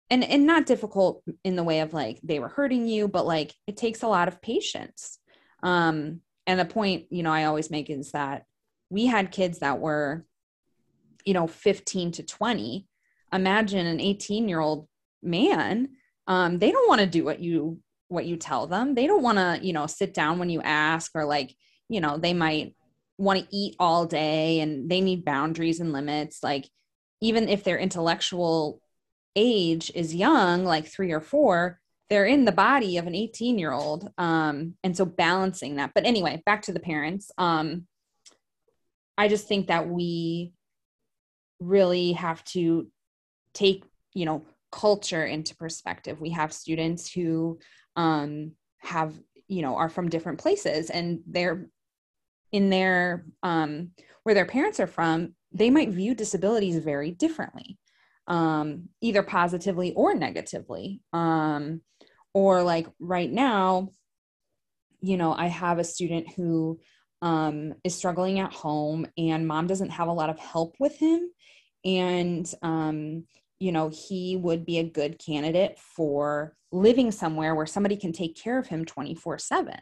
and 0.08 0.24
and 0.24 0.46
not 0.46 0.66
difficult 0.66 1.22
in 1.44 1.54
the 1.54 1.62
way 1.62 1.80
of 1.80 1.92
like 1.92 2.18
they 2.22 2.40
were 2.40 2.48
hurting 2.48 2.88
you 2.88 3.06
but 3.06 3.26
like 3.26 3.54
it 3.66 3.76
takes 3.76 4.02
a 4.02 4.08
lot 4.08 4.26
of 4.26 4.40
patience. 4.40 5.18
Um 5.62 6.22
and 6.46 6.58
the 6.58 6.64
point 6.64 7.04
you 7.10 7.22
know 7.22 7.30
i 7.30 7.44
always 7.44 7.70
make 7.70 7.90
is 7.90 8.12
that 8.12 8.44
we 8.88 9.04
had 9.06 9.30
kids 9.30 9.58
that 9.58 9.78
were 9.78 10.24
you 11.26 11.34
know 11.34 11.46
15 11.46 12.12
to 12.12 12.22
20 12.22 12.88
imagine 13.32 13.86
an 13.86 14.00
18 14.00 14.48
year 14.48 14.58
old 14.58 14.88
man 15.22 15.90
um 16.30 16.58
they 16.58 16.70
don't 16.70 16.88
want 16.88 17.00
to 17.00 17.06
do 17.06 17.24
what 17.24 17.40
you 17.40 17.78
what 18.08 18.24
you 18.24 18.36
tell 18.36 18.66
them. 18.66 18.94
They 18.94 19.06
don't 19.06 19.22
want 19.22 19.38
to 19.38 19.58
you 19.62 19.74
know 19.74 19.86
sit 19.86 20.14
down 20.14 20.38
when 20.38 20.48
you 20.48 20.62
ask 20.62 21.10
or 21.14 21.24
like 21.26 21.54
you 21.88 22.00
know 22.00 22.16
they 22.16 22.32
might 22.32 22.74
want 23.18 23.40
to 23.40 23.54
eat 23.54 23.76
all 23.78 24.06
day 24.06 24.60
and 24.60 24.88
they 24.88 25.00
need 25.02 25.24
boundaries 25.24 25.80
and 25.80 25.92
limits. 25.92 26.42
Like 26.42 26.68
even 27.20 27.48
if 27.48 27.64
their 27.64 27.78
intellectual 27.78 28.80
age 29.36 29.92
is 29.94 30.14
young 30.14 30.64
like 30.64 30.86
3 30.88 31.12
or 31.12 31.20
4 31.20 31.78
they're 32.08 32.26
in 32.26 32.44
the 32.44 32.50
body 32.50 32.96
of 32.96 33.06
an 33.06 33.14
18 33.14 33.60
year 33.60 33.70
old 33.70 34.10
um 34.18 34.74
and 34.82 34.96
so 34.96 35.04
balancing 35.04 35.76
that. 35.76 35.92
But 35.94 36.06
anyway 36.06 36.42
back 36.46 36.62
to 36.62 36.72
the 36.72 36.80
parents. 36.80 37.30
Um 37.38 37.86
i 39.18 39.28
just 39.28 39.46
think 39.46 39.68
that 39.68 39.88
we 39.88 40.52
really 41.60 42.12
have 42.12 42.42
to 42.44 42.88
take 43.54 43.84
you 44.14 44.24
know 44.24 44.44
culture 44.72 45.24
into 45.24 45.54
perspective 45.56 46.20
we 46.20 46.30
have 46.30 46.52
students 46.52 47.12
who 47.12 47.58
um 47.96 48.52
have 48.78 49.14
you 49.48 49.62
know 49.62 49.76
are 49.76 49.88
from 49.88 50.08
different 50.08 50.38
places 50.38 50.90
and 50.90 51.20
they're 51.26 51.68
in 52.52 52.70
their 52.70 53.24
um, 53.42 53.90
where 54.22 54.34
their 54.34 54.46
parents 54.46 54.80
are 54.80 54.86
from, 54.86 55.34
they 55.52 55.70
might 55.70 55.90
view 55.90 56.14
disabilities 56.14 56.78
very 56.78 57.10
differently, 57.10 57.78
um, 58.26 58.88
either 59.00 59.22
positively 59.22 59.92
or 59.94 60.14
negatively. 60.14 61.00
Um, 61.12 61.82
or 62.32 62.62
like 62.62 62.86
right 63.00 63.30
now, 63.30 63.88
you 65.00 65.16
know, 65.16 65.32
I 65.32 65.46
have 65.46 65.78
a 65.78 65.84
student 65.84 66.32
who 66.36 66.78
um, 67.22 67.74
is 67.84 67.94
struggling 67.94 68.38
at 68.38 68.52
home, 68.52 69.06
and 69.16 69.48
mom 69.48 69.66
doesn't 69.66 69.90
have 69.90 70.08
a 70.08 70.12
lot 70.12 70.30
of 70.30 70.38
help 70.38 70.76
with 70.78 70.96
him, 70.96 71.30
and 71.84 72.52
um, 72.62 73.24
you 73.60 73.70
know, 73.70 73.90
he 73.90 74.36
would 74.36 74.66
be 74.66 74.78
a 74.78 74.84
good 74.84 75.18
candidate 75.18 75.78
for 75.78 76.56
living 76.72 77.12
somewhere 77.12 77.54
where 77.54 77.66
somebody 77.66 77.96
can 77.96 78.12
take 78.12 78.36
care 78.36 78.58
of 78.58 78.66
him 78.66 78.84
24 78.84 79.38
7 79.38 79.76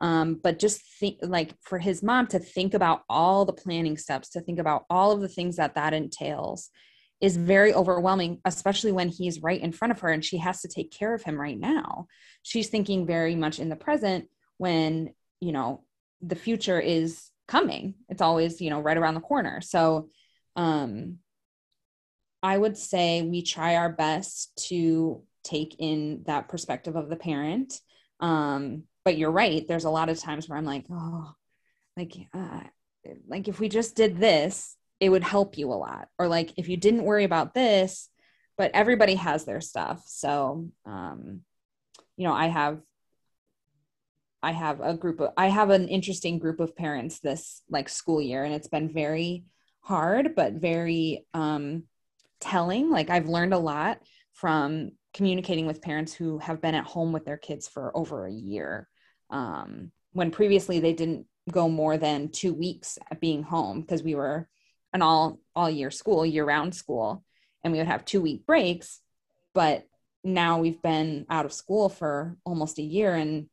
um, 0.00 0.34
but 0.42 0.58
just 0.58 0.82
think 0.98 1.18
like 1.22 1.54
for 1.62 1.78
his 1.78 2.02
mom 2.02 2.26
to 2.26 2.38
think 2.38 2.74
about 2.74 3.02
all 3.08 3.44
the 3.44 3.52
planning 3.52 3.96
steps 3.96 4.30
to 4.30 4.40
think 4.40 4.58
about 4.58 4.84
all 4.90 5.12
of 5.12 5.20
the 5.20 5.28
things 5.28 5.56
that 5.56 5.74
that 5.74 5.94
entails 5.94 6.70
is 7.20 7.36
very 7.36 7.72
overwhelming 7.72 8.40
especially 8.44 8.92
when 8.92 9.08
he's 9.08 9.42
right 9.42 9.60
in 9.60 9.72
front 9.72 9.92
of 9.92 10.00
her 10.00 10.10
and 10.10 10.24
she 10.24 10.38
has 10.38 10.60
to 10.60 10.68
take 10.68 10.90
care 10.92 11.14
of 11.14 11.22
him 11.22 11.40
right 11.40 11.58
now. 11.58 12.06
She's 12.42 12.68
thinking 12.68 13.06
very 13.06 13.34
much 13.34 13.58
in 13.58 13.68
the 13.68 13.76
present 13.76 14.28
when 14.58 15.14
you 15.40 15.52
know 15.52 15.84
the 16.20 16.36
future 16.36 16.78
is 16.78 17.30
coming. 17.48 17.94
It's 18.08 18.20
always 18.20 18.60
you 18.60 18.68
know 18.68 18.80
right 18.80 18.96
around 18.96 19.14
the 19.14 19.20
corner. 19.20 19.60
So 19.62 20.10
um 20.56 21.18
i 22.42 22.56
would 22.56 22.76
say 22.76 23.22
we 23.22 23.42
try 23.42 23.76
our 23.76 23.90
best 23.90 24.56
to 24.68 25.22
take 25.46 25.76
in 25.78 26.22
that 26.26 26.48
perspective 26.48 26.96
of 26.96 27.08
the 27.08 27.16
parent. 27.16 27.80
Um 28.20 28.84
but 29.04 29.16
you're 29.16 29.30
right. 29.30 29.66
There's 29.68 29.84
a 29.84 29.90
lot 29.90 30.08
of 30.08 30.18
times 30.18 30.48
where 30.48 30.58
i'm 30.58 30.64
like 30.64 30.86
oh 30.90 31.32
like 31.96 32.14
uh, 32.34 32.60
like 33.28 33.48
if 33.48 33.60
we 33.60 33.68
just 33.68 33.94
did 33.94 34.18
this 34.18 34.76
it 34.98 35.10
would 35.10 35.22
help 35.22 35.58
you 35.58 35.70
a 35.70 35.74
lot. 35.74 36.08
Or 36.18 36.26
like 36.26 36.52
if 36.56 36.68
you 36.68 36.76
didn't 36.76 37.04
worry 37.04 37.24
about 37.24 37.54
this 37.54 38.08
but 38.58 38.70
everybody 38.74 39.14
has 39.14 39.44
their 39.44 39.60
stuff. 39.60 40.02
So 40.06 40.70
um 40.84 41.42
you 42.16 42.26
know 42.26 42.32
i 42.32 42.46
have 42.46 42.80
i 44.42 44.52
have 44.52 44.80
a 44.80 44.94
group 44.94 45.20
of 45.20 45.30
i 45.36 45.48
have 45.48 45.70
an 45.70 45.88
interesting 45.88 46.38
group 46.38 46.60
of 46.60 46.76
parents 46.76 47.20
this 47.20 47.62
like 47.70 47.88
school 47.88 48.20
year 48.20 48.42
and 48.44 48.54
it's 48.54 48.68
been 48.68 48.92
very 48.92 49.44
hard 49.80 50.34
but 50.34 50.54
very 50.54 51.26
um 51.34 51.84
telling 52.40 52.90
like 52.90 53.10
i've 53.10 53.28
learned 53.28 53.54
a 53.54 53.58
lot 53.58 53.98
from 54.32 54.90
communicating 55.16 55.64
with 55.64 55.80
parents 55.80 56.12
who 56.12 56.36
have 56.38 56.60
been 56.60 56.74
at 56.74 56.84
home 56.84 57.10
with 57.10 57.24
their 57.24 57.38
kids 57.38 57.66
for 57.66 57.96
over 57.96 58.26
a 58.26 58.32
year. 58.32 58.86
Um, 59.30 59.90
when 60.12 60.30
previously 60.30 60.78
they 60.78 60.92
didn't 60.92 61.26
go 61.50 61.70
more 61.70 61.96
than 61.96 62.28
two 62.28 62.52
weeks 62.52 62.98
at 63.10 63.18
being 63.18 63.42
home 63.42 63.80
because 63.80 64.02
we 64.02 64.14
were 64.14 64.46
an 64.92 65.00
all 65.00 65.40
all 65.54 65.70
year 65.70 65.90
school 65.90 66.26
year 66.26 66.44
round 66.44 66.74
school 66.74 67.24
and 67.64 67.72
we 67.72 67.78
would 67.78 67.86
have 67.86 68.04
two 68.04 68.20
week 68.20 68.44
breaks. 68.44 69.00
But 69.54 69.86
now 70.22 70.58
we've 70.58 70.82
been 70.82 71.24
out 71.30 71.46
of 71.46 71.52
school 71.52 71.88
for 71.88 72.36
almost 72.44 72.78
a 72.78 72.82
year 72.82 73.14
and 73.14 73.48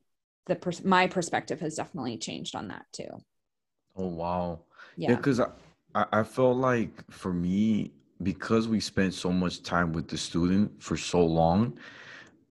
the 0.48 0.56
pers- 0.56 0.84
my 0.84 1.08
perspective 1.08 1.62
has 1.62 1.76
definitely 1.76 2.18
changed 2.18 2.56
on 2.56 2.68
that 2.68 2.86
too. 2.92 3.24
Oh 3.96 4.08
wow. 4.08 4.60
Yeah. 4.98 5.16
Because 5.16 5.40
yeah, 5.40 5.52
I, 5.96 6.06
I 6.12 6.24
felt 6.24 6.58
like 6.58 7.10
for 7.10 7.32
me 7.32 7.92
because 8.22 8.68
we 8.68 8.80
spent 8.80 9.14
so 9.14 9.32
much 9.32 9.64
time 9.64 9.94
with 9.94 10.08
the 10.08 10.18
student 10.18 10.82
for 10.82 10.96
so 10.96 11.26
long 11.26 11.78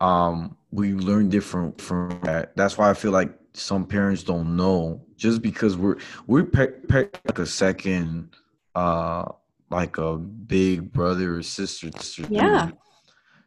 um, 0.03 0.57
we 0.73 0.95
learn 0.95 1.29
different 1.29 1.81
from 1.81 2.19
that. 2.25 2.57
That's 2.57 2.77
why 2.77 2.91
I 2.91 2.95
feel 2.95 3.13
like 3.13 3.33
some 3.55 3.87
parents 3.87 4.25
don't 4.25 4.57
know 4.57 5.01
just 5.17 5.41
because 5.43 5.77
we're 5.77 5.97
we're 6.27 6.45
pe- 6.45 6.73
pe- 6.89 7.09
like 7.25 7.39
a 7.39 7.47
second, 7.47 8.31
uh, 8.75 9.27
like 9.71 9.99
a 9.99 10.17
big 10.17 10.93
brother 10.93 11.37
or 11.37 11.43
sister. 11.43 11.91
sister 11.93 12.27
yeah. 12.29 12.71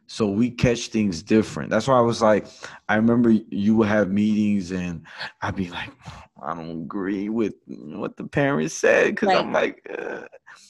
So 0.06 0.28
we 0.28 0.50
catch 0.50 0.88
things 0.88 1.22
different. 1.22 1.68
That's 1.68 1.88
why 1.88 1.98
I 1.98 2.00
was 2.00 2.22
like, 2.22 2.46
I 2.88 2.94
remember 2.94 3.30
you 3.30 3.74
would 3.76 3.88
have 3.88 4.08
meetings 4.08 4.70
and 4.70 5.02
I'd 5.42 5.56
be 5.56 5.68
like, 5.68 5.90
I 6.40 6.54
don't 6.54 6.70
agree 6.84 7.28
with 7.28 7.54
what 7.66 8.16
the 8.16 8.24
parents 8.24 8.74
said 8.74 9.08
because 9.08 9.28
right. 9.28 9.38
I'm 9.38 9.52
like, 9.52 9.84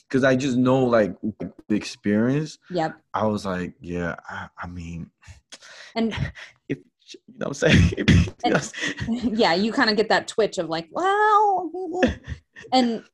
because 0.09 0.25
I 0.25 0.37
just 0.37 0.57
know 0.57 0.85
like 0.85 1.16
the 1.69 1.75
experience. 1.75 2.59
Yep. 2.71 2.97
I 3.12 3.27
was 3.27 3.45
like, 3.45 3.75
yeah, 3.81 4.16
I, 4.29 4.49
I 4.62 4.66
mean, 4.66 5.11
and 5.95 6.14
if 6.69 6.79
you 7.09 7.21
know 7.38 7.49
what 7.49 7.62
I'm 7.62 7.71
saying, 7.71 7.92
and, 8.45 8.73
yeah, 9.38 9.55
you 9.55 9.73
kind 9.73 9.90
of 9.90 9.97
get 9.97 10.09
that 10.09 10.29
twitch 10.29 10.59
of 10.59 10.69
like, 10.69 10.88
well, 10.90 12.03
and 12.73 13.05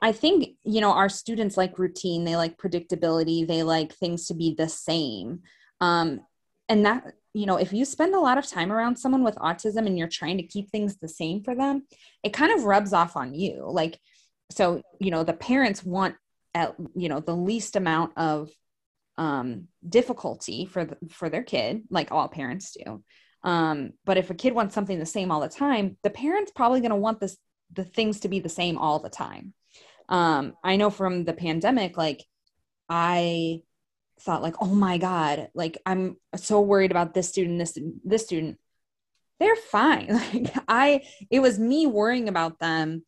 I 0.00 0.12
think 0.12 0.56
you 0.64 0.80
know 0.80 0.92
our 0.92 1.08
students 1.08 1.56
like 1.56 1.78
routine, 1.78 2.24
they 2.24 2.36
like 2.36 2.58
predictability, 2.58 3.46
they 3.46 3.62
like 3.62 3.94
things 3.94 4.26
to 4.26 4.34
be 4.34 4.54
the 4.56 4.68
same, 4.68 5.40
um, 5.80 6.20
and 6.68 6.86
that 6.86 7.14
you 7.36 7.44
know, 7.44 7.58
if 7.58 7.70
you 7.70 7.84
spend 7.84 8.14
a 8.14 8.20
lot 8.20 8.38
of 8.38 8.46
time 8.46 8.72
around 8.72 8.96
someone 8.96 9.22
with 9.22 9.34
autism 9.34 9.86
and 9.86 9.98
you're 9.98 10.08
trying 10.08 10.38
to 10.38 10.42
keep 10.42 10.70
things 10.70 10.96
the 10.96 11.08
same 11.08 11.42
for 11.44 11.54
them, 11.54 11.82
it 12.22 12.32
kind 12.32 12.50
of 12.50 12.64
rubs 12.64 12.94
off 12.94 13.14
on 13.14 13.34
you. 13.34 13.62
Like, 13.68 14.00
so, 14.50 14.82
you 15.00 15.10
know, 15.10 15.24
the 15.24 15.32
parents 15.32 15.84
want 15.84 16.14
at, 16.54 16.74
you 16.94 17.08
know, 17.08 17.20
the 17.20 17.36
least 17.36 17.76
amount 17.76 18.12
of 18.16 18.50
um, 19.18 19.68
difficulty 19.86 20.66
for, 20.66 20.84
the, 20.84 20.96
for 21.10 21.28
their 21.28 21.42
kid, 21.42 21.82
like 21.90 22.12
all 22.12 22.28
parents 22.28 22.76
do. 22.84 23.02
Um, 23.42 23.92
but 24.04 24.16
if 24.16 24.30
a 24.30 24.34
kid 24.34 24.54
wants 24.54 24.74
something 24.74 24.98
the 24.98 25.06
same 25.06 25.30
all 25.30 25.40
the 25.40 25.48
time, 25.48 25.96
the 26.02 26.10
parent's 26.10 26.52
probably 26.52 26.80
going 26.80 26.90
to 26.90 26.96
want 26.96 27.20
this, 27.20 27.36
the 27.72 27.84
things 27.84 28.20
to 28.20 28.28
be 28.28 28.40
the 28.40 28.48
same 28.48 28.78
all 28.78 28.98
the 28.98 29.10
time. 29.10 29.54
Um, 30.08 30.54
I 30.62 30.76
know 30.76 30.90
from 30.90 31.24
the 31.24 31.32
pandemic, 31.32 31.96
like 31.96 32.24
I 32.88 33.62
thought 34.20 34.42
like 34.42 34.54
oh 34.60 34.74
my 34.74 34.98
god 34.98 35.48
like 35.54 35.78
i'm 35.84 36.16
so 36.34 36.60
worried 36.60 36.90
about 36.90 37.12
this 37.12 37.28
student 37.28 37.58
this 37.58 37.76
this 38.04 38.24
student 38.24 38.58
they're 39.38 39.56
fine 39.56 40.08
like 40.32 40.54
i 40.68 41.02
it 41.30 41.40
was 41.40 41.58
me 41.58 41.86
worrying 41.86 42.28
about 42.28 42.58
them 42.58 43.04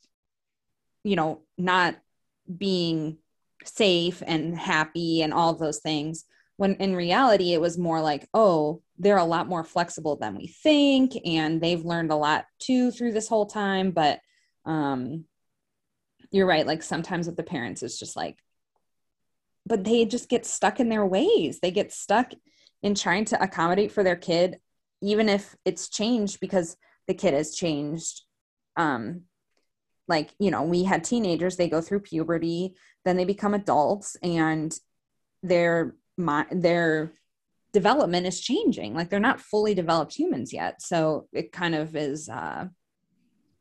you 1.05 1.17
know 1.17 1.43
not 1.57 1.97
being 2.57 3.19
safe 3.65 4.23
and 4.27 4.57
happy 4.57 5.23
and 5.23 5.35
all 5.35 5.55
those 5.55 5.79
things 5.79 6.25
when 6.59 6.75
in 6.75 6.95
reality 6.95 7.53
it 7.53 7.61
was 7.61 7.79
more 7.79 8.01
like 8.01 8.29
oh 8.35 8.83
they're 8.99 9.17
a 9.17 9.25
lot 9.25 9.49
more 9.49 9.65
flexible 9.65 10.17
than 10.17 10.37
we 10.37 10.49
think 10.49 11.13
and 11.25 11.61
they've 11.61 11.85
learned 11.85 12.11
a 12.11 12.17
lot 12.17 12.45
too 12.59 12.91
through 12.91 13.13
this 13.13 13.29
whole 13.29 13.47
time. 13.47 13.93
But 13.93 14.21
um 14.67 15.25
you're 16.31 16.47
right 16.47 16.67
like 16.67 16.83
sometimes 16.83 17.27
with 17.27 17.37
the 17.37 17.43
parents 17.43 17.83
it's 17.83 17.99
just 17.99 18.17
like 18.17 18.37
but 19.65 19.85
they 19.85 20.05
just 20.05 20.29
get 20.29 20.47
stuck 20.47 20.81
in 20.81 20.89
their 20.89 21.05
ways. 21.05 21.61
They 21.61 21.71
get 21.71 21.93
stuck 21.93 22.33
in 22.83 22.95
trying 22.95 23.27
to 23.27 23.43
accommodate 23.43 23.93
for 23.93 24.03
their 24.03 24.17
kid 24.17 24.59
even 25.01 25.29
if 25.29 25.55
it's 25.65 25.89
changed 25.89 26.41
because 26.41 26.77
the 27.07 27.15
kid 27.15 27.35
has 27.35 27.55
changed 27.55 28.23
um 28.77 29.23
like 30.09 30.31
you 30.39 30.51
know 30.51 30.63
we 30.63 30.85
had 30.85 31.05
teenagers 31.05 31.57
they 31.57 31.69
go 31.69 31.81
through 31.81 32.01
puberty 32.01 32.75
then 33.05 33.17
they 33.17 33.25
become 33.25 33.55
adults 33.55 34.17
and 34.23 34.79
their 35.43 35.95
my 36.17 36.47
their 36.51 37.13
development 37.73 38.27
is 38.27 38.41
changing. 38.41 38.95
Like 38.95 39.11
they're 39.11 39.21
not 39.21 39.41
fully 39.41 39.75
developed 39.75 40.15
humans 40.15 40.53
yet. 40.53 40.83
So 40.83 41.29
it 41.33 41.53
kind 41.53 41.75
of 41.75 41.95
is 41.97 42.29
uh 42.29 42.67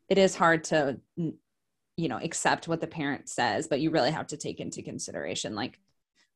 it 0.09 0.17
is 0.17 0.35
hard 0.35 0.63
to 0.65 0.99
you 1.15 2.07
know 2.07 2.19
accept 2.21 2.67
what 2.67 2.79
the 2.79 2.87
parent 2.87 3.27
says 3.27 3.67
but 3.67 3.79
you 3.79 3.89
really 3.89 4.11
have 4.11 4.27
to 4.27 4.37
take 4.37 4.59
into 4.59 4.83
consideration 4.83 5.55
like 5.55 5.79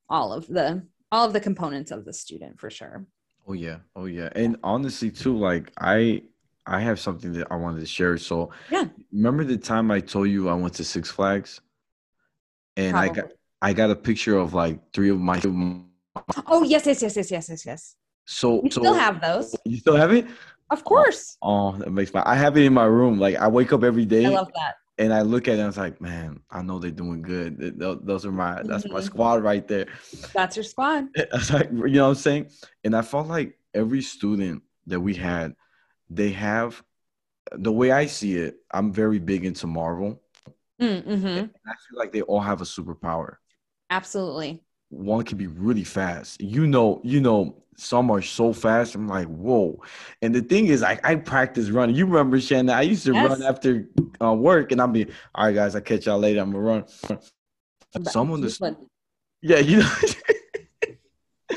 all 0.10 0.34
of 0.34 0.48
the 0.48 0.84
all 1.12 1.28
of 1.28 1.34
the 1.34 1.40
components 1.40 1.92
of 1.92 2.06
the 2.06 2.14
student 2.14 2.60
for 2.60 2.70
sure. 2.70 3.06
Oh 3.48 3.54
yeah. 3.54 3.78
Oh 3.96 4.06
yeah. 4.06 4.30
And 4.36 4.58
honestly 4.64 5.12
too 5.12 5.38
like 5.38 5.72
i 5.80 6.24
i 6.66 6.80
have 6.80 7.00
something 7.00 7.34
that 7.34 7.48
i 7.52 7.56
wanted 7.56 7.80
to 7.80 7.86
share 7.86 8.18
so 8.18 8.50
yeah 8.70 8.86
remember 9.12 9.44
the 9.44 9.58
time 9.58 9.92
i 9.92 10.00
told 10.00 10.30
you 10.30 10.50
i 10.50 10.54
went 10.54 10.74
to 10.74 10.84
six 10.84 11.10
flags 11.10 11.62
and 12.78 12.94
Probably. 12.94 13.10
i 13.10 13.14
got 13.14 13.32
i 13.62 13.74
got 13.74 13.90
a 13.90 13.96
picture 13.96 14.38
of 14.38 14.54
like 14.54 14.80
three 14.94 15.10
of 15.10 15.20
my 15.20 15.40
Oh 16.48 16.64
yes, 16.64 16.86
yes, 16.86 17.02
yes, 17.02 17.16
yes, 17.16 17.32
yes, 17.32 17.50
yes, 17.50 17.66
yes. 17.66 17.96
So 18.26 18.62
you 18.64 18.72
so, 18.72 18.82
still 18.82 18.94
have 18.94 19.22
those. 19.22 19.56
You 19.66 19.78
still 19.78 19.96
have 19.96 20.12
it? 20.12 20.26
Of 20.70 20.84
course. 20.84 21.38
Oh, 21.42 21.70
oh, 21.70 21.78
that 21.78 21.92
makes 21.92 22.14
my 22.14 22.24
I 22.26 22.36
have 22.36 22.58
it 22.58 22.64
in 22.64 22.74
my 22.74 22.86
room. 22.86 23.20
Like 23.20 23.36
I 23.36 23.48
wake 23.48 23.74
up 23.74 23.84
every 23.84 24.06
day. 24.06 24.26
I 24.26 24.30
love 24.30 24.52
that. 24.56 24.76
And 24.98 25.14
I 25.14 25.22
look 25.22 25.48
at 25.48 25.52
it 25.52 25.54
and 25.56 25.64
I 25.64 25.68
was 25.68 25.78
like, 25.78 26.00
man, 26.00 26.42
I 26.52 26.62
know 26.62 26.78
they're 26.78 26.92
doing 26.92 27.22
good. 27.22 27.80
Those 27.80 28.26
are 28.26 28.32
my 28.32 28.62
that's 28.64 28.84
mm-hmm. 28.84 28.94
my 28.94 29.02
squad 29.02 29.42
right 29.44 29.68
there. 29.68 29.88
That's 30.34 30.56
your 30.56 30.64
squad. 30.64 31.08
It's 31.16 31.52
like 31.52 31.72
you 31.72 31.90
know 31.90 32.04
what 32.04 32.10
I'm 32.10 32.16
saying? 32.16 32.52
And 32.84 32.96
I 32.96 33.02
felt 33.02 33.28
like 33.28 33.58
every 33.74 34.02
student 34.02 34.64
that 34.88 35.00
we 35.00 35.14
had, 35.14 35.56
they 36.14 36.32
have 36.32 36.84
the 37.54 37.72
way 37.72 37.92
I 37.92 38.06
see 38.06 38.36
it, 38.36 38.58
I'm 38.72 38.94
very 38.94 39.20
big 39.20 39.46
into 39.46 39.68
Marvel. 39.68 40.22
Mm-hmm. 40.82 41.46
I 41.68 41.74
feel 41.90 41.98
like 41.98 42.12
they 42.12 42.22
all 42.22 42.40
have 42.40 42.62
a 42.62 42.66
superpower. 42.66 43.36
Absolutely 43.90 44.64
one 44.92 45.24
can 45.24 45.38
be 45.38 45.48
really 45.48 45.84
fast. 45.84 46.40
You 46.42 46.68
know, 46.68 47.02
you 47.04 47.22
know, 47.22 47.64
some 47.78 48.12
are 48.12 48.22
so 48.22 48.54
fast. 48.54 48.94
I'm 48.94 49.08
like, 49.08 49.28
whoa. 49.28 49.82
And 50.22 50.36
the 50.36 50.42
thing 50.42 50.68
is, 50.68 50.82
like, 50.82 51.04
I 51.06 51.16
practice 51.16 51.70
running. 51.70 51.96
You 51.96 52.06
remember, 52.06 52.40
Shannon? 52.40 52.70
I 52.70 52.82
used 52.82 53.06
to 53.06 53.14
yes. 53.14 53.30
run 53.30 53.42
after 53.42 53.88
uh, 54.22 54.34
work, 54.34 54.72
and 54.72 54.82
I'll 54.82 54.88
be, 54.88 55.08
all 55.34 55.46
right, 55.46 55.56
guys, 55.56 55.76
I'll 55.76 55.82
catch 55.82 56.06
y'all 56.06 56.20
later. 56.20 56.42
I'm 56.42 56.52
gonna 56.52 56.64
run. 56.64 56.86
Someone 58.04 58.42
this, 58.42 58.62
yeah, 59.42 59.58
you 59.60 59.80
know. 59.80 59.90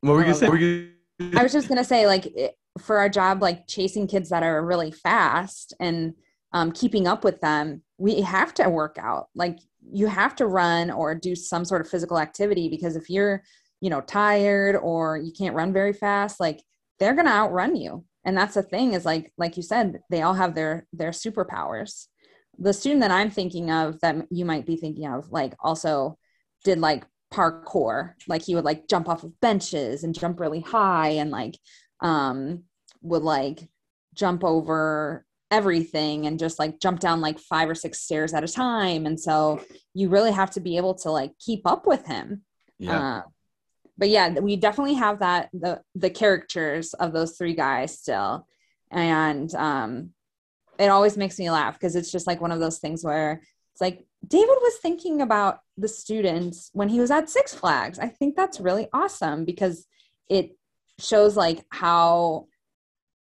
what 0.00 0.12
were 0.12 0.18
you 0.18 0.34
gonna 0.34 0.34
say? 0.34 0.90
I 1.34 1.42
was 1.42 1.52
just 1.52 1.68
gonna 1.68 1.84
say, 1.84 2.06
like, 2.06 2.32
for 2.80 2.98
our 2.98 3.08
job, 3.08 3.42
like 3.42 3.66
chasing 3.66 4.06
kids 4.06 4.30
that 4.30 4.42
are 4.42 4.64
really 4.64 4.90
fast 4.90 5.74
and 5.80 6.14
um, 6.52 6.72
keeping 6.72 7.06
up 7.06 7.24
with 7.24 7.40
them, 7.40 7.82
we 7.98 8.22
have 8.22 8.54
to 8.54 8.68
work 8.68 8.96
out. 8.98 9.28
Like 9.34 9.58
you 9.92 10.06
have 10.06 10.36
to 10.36 10.46
run 10.46 10.90
or 10.90 11.14
do 11.14 11.34
some 11.34 11.64
sort 11.64 11.80
of 11.80 11.88
physical 11.88 12.18
activity 12.18 12.68
because 12.68 12.96
if 12.96 13.08
you're 13.08 13.42
you 13.80 13.90
know 13.90 14.00
tired 14.02 14.76
or 14.76 15.16
you 15.16 15.32
can't 15.32 15.56
run 15.56 15.72
very 15.72 15.92
fast 15.92 16.38
like 16.38 16.62
they're 16.98 17.14
to 17.14 17.26
outrun 17.26 17.76
you 17.76 18.04
and 18.24 18.36
that's 18.36 18.54
the 18.54 18.62
thing 18.62 18.92
is 18.92 19.04
like 19.04 19.32
like 19.38 19.56
you 19.56 19.62
said 19.62 20.00
they 20.10 20.22
all 20.22 20.34
have 20.34 20.54
their 20.54 20.86
their 20.92 21.10
superpowers 21.10 22.06
the 22.58 22.72
student 22.72 23.00
that 23.00 23.10
i'm 23.10 23.30
thinking 23.30 23.70
of 23.70 23.98
that 24.00 24.16
you 24.30 24.44
might 24.44 24.66
be 24.66 24.76
thinking 24.76 25.06
of 25.06 25.30
like 25.32 25.54
also 25.60 26.18
did 26.64 26.78
like 26.78 27.04
parkour 27.32 28.14
like 28.26 28.42
he 28.42 28.54
would 28.54 28.64
like 28.64 28.88
jump 28.88 29.08
off 29.08 29.22
of 29.22 29.40
benches 29.40 30.02
and 30.02 30.18
jump 30.18 30.40
really 30.40 30.60
high 30.60 31.10
and 31.10 31.30
like 31.30 31.56
um 32.00 32.64
would 33.02 33.22
like 33.22 33.68
jump 34.14 34.44
over 34.44 35.24
everything 35.50 36.26
and 36.26 36.38
just 36.38 36.58
like 36.58 36.80
jump 36.80 37.00
down 37.00 37.20
like 37.20 37.38
five 37.38 37.68
or 37.68 37.74
six 37.74 38.00
stairs 38.00 38.32
at 38.32 38.44
a 38.44 38.48
time. 38.48 39.06
And 39.06 39.18
so 39.18 39.60
you 39.94 40.08
really 40.08 40.30
have 40.30 40.50
to 40.52 40.60
be 40.60 40.76
able 40.76 40.94
to 40.96 41.10
like 41.10 41.32
keep 41.38 41.66
up 41.66 41.86
with 41.86 42.06
him. 42.06 42.42
Yeah. 42.78 43.18
Uh, 43.18 43.22
but 43.98 44.08
yeah 44.08 44.30
we 44.38 44.56
definitely 44.56 44.94
have 44.94 45.18
that 45.18 45.50
the 45.52 45.82
the 45.94 46.08
characters 46.08 46.94
of 46.94 47.12
those 47.12 47.36
three 47.36 47.54
guys 47.54 47.98
still. 47.98 48.46
And 48.90 49.52
um 49.54 50.10
it 50.78 50.88
always 50.88 51.16
makes 51.16 51.38
me 51.38 51.50
laugh 51.50 51.74
because 51.74 51.96
it's 51.96 52.10
just 52.10 52.26
like 52.26 52.40
one 52.40 52.52
of 52.52 52.60
those 52.60 52.78
things 52.78 53.04
where 53.04 53.42
it's 53.72 53.80
like 53.80 54.04
david 54.30 54.56
was 54.60 54.76
thinking 54.76 55.20
about 55.20 55.58
the 55.76 55.88
students 55.88 56.70
when 56.72 56.88
he 56.88 57.00
was 57.00 57.10
at 57.10 57.30
six 57.30 57.54
flags. 57.54 57.98
I 57.98 58.08
think 58.08 58.36
that's 58.36 58.60
really 58.60 58.88
awesome 58.92 59.44
because 59.44 59.86
it 60.28 60.56
shows 60.98 61.36
like 61.36 61.64
how 61.70 62.46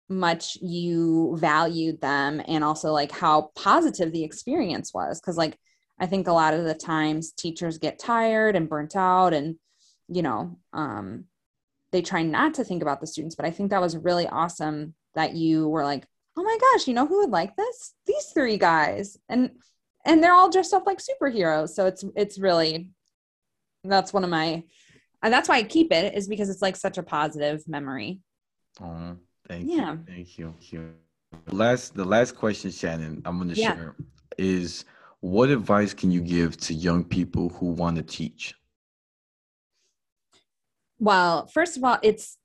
much 0.10 0.58
you 0.62 1.38
valued 1.38 2.02
them 2.02 2.42
and 2.48 2.64
also 2.64 2.92
like 2.92 3.12
how 3.12 3.52
positive 3.56 4.12
the 4.12 4.24
experience 4.24 4.94
was. 4.94 5.20
Because 5.20 5.38
like 5.38 5.58
i 6.00 6.06
think 6.06 6.28
a 6.28 6.34
lot 6.34 6.54
of 6.54 6.64
the 6.64 6.76
times 6.76 7.32
teachers 7.32 7.80
get 7.80 8.00
tired 8.00 8.56
and 8.56 8.70
burnt 8.70 8.96
out 8.96 9.34
and 9.34 9.56
you 10.08 10.22
know 10.22 10.56
um 10.72 11.26
they 11.92 12.04
try 12.04 12.22
not 12.22 12.54
to 12.54 12.64
think 12.64 12.84
about 12.84 13.02
the 13.02 13.08
students 13.08 13.36
but 13.36 13.46
i 13.46 13.50
think 13.50 13.72
that 13.72 13.82
was 13.82 13.98
really 13.98 14.28
awesome 14.28 14.94
that 15.16 15.34
you 15.34 15.68
were 15.68 15.84
like 15.84 16.06
oh 16.38 16.44
my 16.44 16.58
gosh 16.62 16.88
you 16.88 16.94
know 16.94 17.08
who 17.08 17.22
would 17.22 17.32
like 17.32 17.56
this? 17.56 17.94
These 18.06 18.28
three 18.28 18.58
guys. 18.58 19.18
And 19.28 19.52
and 20.08 20.24
they're 20.24 20.34
all 20.34 20.50
dressed 20.50 20.74
up 20.74 20.88
like 20.88 21.00
superheroes 21.00 21.70
so 21.70 21.86
it's 21.86 22.04
it's 22.16 22.40
really 22.40 22.90
that's 23.84 24.12
one 24.14 24.24
of 24.24 24.30
my 24.30 24.64
and 25.22 25.34
that's 25.34 25.48
why 25.48 25.58
i 25.58 25.64
keep 25.64 25.92
it 25.92 26.16
is 26.16 26.28
because 26.28 26.50
it's 26.50 26.62
like 26.62 26.76
such 26.76 26.98
a 26.98 27.04
positive 27.04 27.68
memory 27.68 28.20
oh 28.82 29.16
Thank 29.48 29.70
yeah. 29.70 29.94
you. 29.94 30.00
Thank 30.06 30.38
you. 30.38 30.54
Thank 30.60 30.74
you. 30.74 30.94
Last 31.52 31.96
the 31.96 32.06
last 32.06 32.36
question, 32.36 32.72
Shannon, 32.72 33.22
I'm 33.26 33.38
gonna 33.38 33.54
yeah. 33.54 33.76
share 33.76 33.96
is 34.38 34.86
what 35.20 35.50
advice 35.50 35.94
can 35.94 36.12
you 36.12 36.22
give 36.22 36.58
to 36.58 36.74
young 36.74 37.04
people 37.04 37.50
who 37.50 37.68
want 37.68 37.98
to 37.98 38.04
teach? 38.04 38.54
Well, 41.00 41.48
first 41.48 41.78
of 41.78 41.84
all, 41.84 41.98
it's 42.02 42.38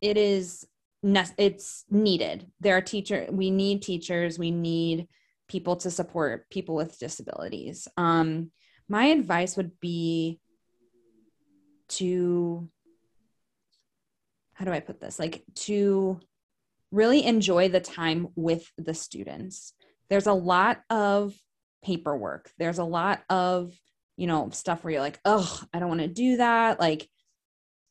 it 0.00 0.16
is 0.16 0.66
it's 1.02 1.84
needed. 1.90 2.46
There 2.60 2.76
are 2.76 2.80
teacher 2.80 3.26
we 3.30 3.50
need 3.50 3.82
teachers, 3.82 4.38
we 4.38 4.50
need 4.50 5.08
people 5.48 5.76
to 5.76 5.90
support 5.90 6.48
people 6.50 6.74
with 6.74 6.98
disabilities. 6.98 7.88
Um 7.96 8.50
my 8.88 9.06
advice 9.06 9.56
would 9.56 9.78
be 9.80 10.40
to 11.88 12.68
how 14.54 14.64
do 14.64 14.72
I 14.72 14.80
put 14.80 15.00
this? 15.00 15.18
Like 15.18 15.44
to 15.54 16.20
really 16.90 17.24
enjoy 17.24 17.68
the 17.68 17.80
time 17.80 18.28
with 18.34 18.70
the 18.76 18.94
students. 18.94 19.72
There's 20.08 20.26
a 20.26 20.32
lot 20.32 20.80
of 20.90 21.34
paperwork. 21.84 22.50
There's 22.58 22.78
a 22.78 22.84
lot 22.84 23.22
of, 23.30 23.72
you 24.16 24.26
know, 24.26 24.50
stuff 24.50 24.82
where 24.82 24.94
you're 24.94 25.02
like, 25.02 25.20
oh, 25.24 25.60
I 25.72 25.78
don't 25.78 25.88
want 25.88 26.00
to 26.00 26.08
do 26.08 26.38
that. 26.38 26.80
Like, 26.80 27.08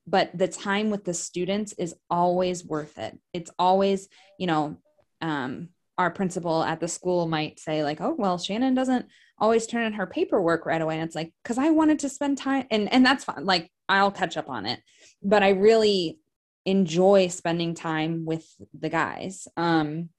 but 0.06 0.38
the 0.38 0.48
time 0.48 0.90
with 0.90 1.06
the 1.06 1.14
students 1.14 1.74
is 1.74 1.96
always 2.10 2.66
worth 2.66 2.98
it. 2.98 3.18
It's 3.34 3.52
always, 3.58 4.10
you 4.38 4.48
know, 4.48 4.78
um, 5.22 5.70
our 5.98 6.12
principal 6.12 6.64
at 6.64 6.80
the 6.80 6.88
school 6.88 7.28
might 7.28 7.60
say, 7.60 7.84
like, 7.84 8.02
oh, 8.02 8.16
well, 8.18 8.38
Shannon 8.38 8.76
doesn't 8.76 9.08
always 9.40 9.68
turn 9.68 9.84
in 9.84 9.94
her 9.94 10.08
paperwork 10.08 10.66
right 10.66 10.82
away. 10.82 10.96
And 10.96 11.04
it's 11.04 11.16
like, 11.16 11.34
because 11.44 11.58
I 11.58 11.70
wanted 11.70 12.00
to 12.00 12.10
spend 12.10 12.38
time 12.38 12.66
and 12.72 12.92
and 12.92 13.06
that's 13.06 13.24
fine. 13.24 13.46
Like 13.46 13.72
I'll 13.90 14.12
catch 14.12 14.38
up 14.38 14.50
on 14.50 14.66
it. 14.66 14.80
But 15.24 15.44
I 15.44 15.50
really 15.50 16.20
enjoy 16.68 17.30
spending 17.30 17.74
time 17.74 18.26
with 18.26 18.46
the 18.78 18.90
guys 18.90 19.48
um 19.56 20.10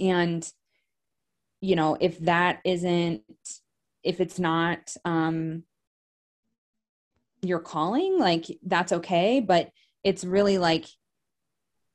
and 0.00 0.52
you 1.60 1.76
know 1.76 1.96
if 2.00 2.18
that 2.18 2.58
isn't 2.64 3.22
if 4.02 4.20
it's 4.20 4.40
not 4.40 4.92
um 5.04 5.62
your 7.42 7.60
calling 7.60 8.18
like 8.18 8.46
that's 8.66 8.90
okay 8.90 9.38
but 9.38 9.70
it's 10.02 10.24
really 10.24 10.58
like 10.58 10.86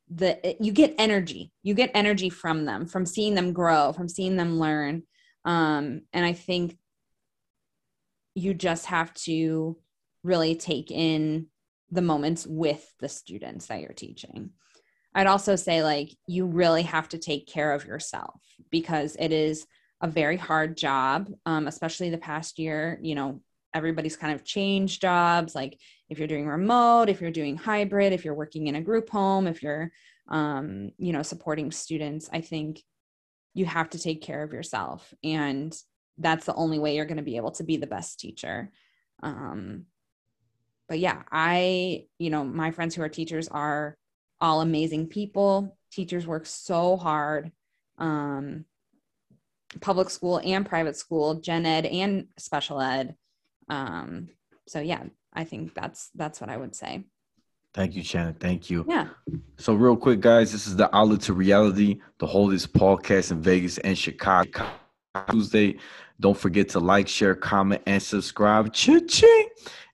the 0.10 0.56
you 0.60 0.72
get 0.72 0.96
energy 0.98 1.52
you 1.64 1.74
get 1.74 1.92
energy 1.94 2.30
from 2.30 2.66
them 2.66 2.86
from 2.86 3.06
seeing 3.06 3.36
them 3.36 3.52
grow 3.52 3.92
from 3.92 4.08
seeing 4.08 4.38
them 4.38 4.58
learn 4.58 5.04
um 5.44 6.02
and 6.14 6.26
i 6.26 6.32
think 6.32 6.78
you 8.36 8.54
just 8.54 8.86
have 8.86 9.14
to 9.16 9.76
really 10.24 10.56
take 10.56 10.92
in 10.92 11.48
the 11.90 12.02
moments 12.02 12.46
with 12.46 12.94
the 13.00 13.10
students 13.10 13.68
that 13.68 13.82
you're 13.82 13.94
teaching. 13.94 14.52
I'd 15.16 15.26
also 15.26 15.56
say, 15.56 15.84
like, 15.84 16.16
you 16.28 16.46
really 16.46 16.84
have 16.84 17.10
to 17.10 17.18
take 17.18 17.48
care 17.48 17.72
of 17.72 17.86
yourself 17.86 18.40
because 18.70 19.16
it 19.20 19.32
is 19.32 19.66
a 20.02 20.08
very 20.08 20.38
hard 20.38 20.78
job, 20.78 21.32
um, 21.48 21.66
especially 21.66 22.12
the 22.12 22.20
past 22.20 22.60
year. 22.60 23.00
You 23.02 23.16
know, 23.16 23.42
everybody's 23.78 24.18
kind 24.18 24.34
of 24.34 24.44
changed 24.44 25.02
jobs. 25.02 25.56
Like, 25.56 25.80
if 26.10 26.18
you're 26.18 26.28
doing 26.28 26.48
remote, 26.48 27.10
if 27.10 27.22
you're 27.22 27.32
doing 27.32 27.56
hybrid, 27.56 28.14
if 28.14 28.26
you're 28.26 28.34
working 28.34 28.68
in 28.68 28.76
a 28.76 28.82
group 28.82 29.10
home, 29.10 29.48
if 29.48 29.64
you're, 29.64 29.92
um, 30.28 30.92
you 30.98 31.14
know, 31.14 31.24
supporting 31.24 31.72
students, 31.72 32.30
I 32.34 32.42
think 32.42 32.82
you 33.54 33.66
have 33.66 33.90
to 33.92 34.00
take 34.00 34.22
care 34.22 34.44
of 34.44 34.54
yourself. 34.54 35.14
And 35.24 35.76
that's 36.18 36.46
the 36.46 36.56
only 36.56 36.80
way 36.80 36.96
you're 36.96 37.06
going 37.06 37.18
to 37.18 37.24
be 37.24 37.38
able 37.38 37.52
to 37.52 37.64
be 37.64 37.78
the 37.78 37.88
best 37.88 38.20
teacher. 38.20 38.72
Um, 39.24 39.86
but 40.90 41.00
yeah, 41.00 41.24
I, 41.32 42.06
you 42.18 42.30
know, 42.30 42.44
my 42.44 42.72
friends 42.72 42.96
who 42.96 43.02
are 43.02 43.10
teachers 43.10 43.48
are 43.48 43.98
all 44.40 44.62
amazing 44.62 45.08
people. 45.08 45.78
Teachers 45.92 46.28
work 46.28 46.46
so 46.46 46.98
hard. 46.98 47.52
Um, 47.98 48.66
public 49.82 50.10
school 50.10 50.40
and 50.44 50.66
private 50.66 50.96
school, 50.96 51.42
gen 51.42 51.66
ed 51.66 51.86
and 51.86 52.28
special 52.38 52.80
ed. 52.80 53.16
Um, 53.70 54.30
so 54.68 54.80
yeah, 54.80 55.04
I 55.34 55.44
think 55.44 55.74
that's 55.74 56.10
that's 56.16 56.42
what 56.42 56.50
I 56.50 56.58
would 56.58 56.76
say. 56.76 57.06
Thank 57.74 57.96
you, 57.96 58.04
Shannon. 58.04 58.34
Thank 58.34 58.70
you. 58.70 58.86
Yeah. 58.88 59.10
So 59.58 59.74
real 59.76 59.96
quick, 59.96 60.20
guys, 60.20 60.52
this 60.52 60.66
is 60.66 60.76
the 60.76 60.94
outlet 60.96 61.22
to 61.22 61.34
reality, 61.34 62.00
the 62.18 62.26
holiest 62.26 62.74
podcast 62.74 63.32
in 63.32 63.42
Vegas 63.42 63.78
and 63.80 63.98
Chicago. 63.98 64.68
Tuesday. 65.30 65.78
Don't 66.20 66.38
forget 66.38 66.70
to 66.70 66.80
like, 66.80 67.08
share, 67.08 67.36
comment, 67.36 67.82
and 67.86 68.02
subscribe. 68.02 68.74
Cha-ching! 68.74 69.50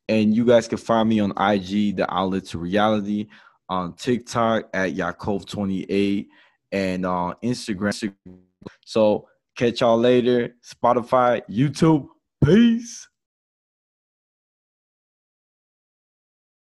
And 0.07 0.36
you 0.36 0.45
guys 0.45 0.67
can 0.67 0.78
find 0.78 1.07
me 1.09 1.19
on 1.19 1.32
IG, 1.32 1.97
the 1.97 2.05
outlet 2.09 2.45
to 2.45 2.57
reality, 2.57 3.28
on 3.69 3.93
TikTok 3.93 4.69
at 4.74 4.93
Yakov28, 4.93 6.28
and 6.71 7.05
on 7.05 7.36
Instagram. 7.43 8.13
So 8.86 9.28
catch 9.55 9.82
y'all 9.82 9.97
later. 9.97 10.55
Spotify, 10.63 11.41
YouTube. 11.49 12.07
Peace. 12.43 13.07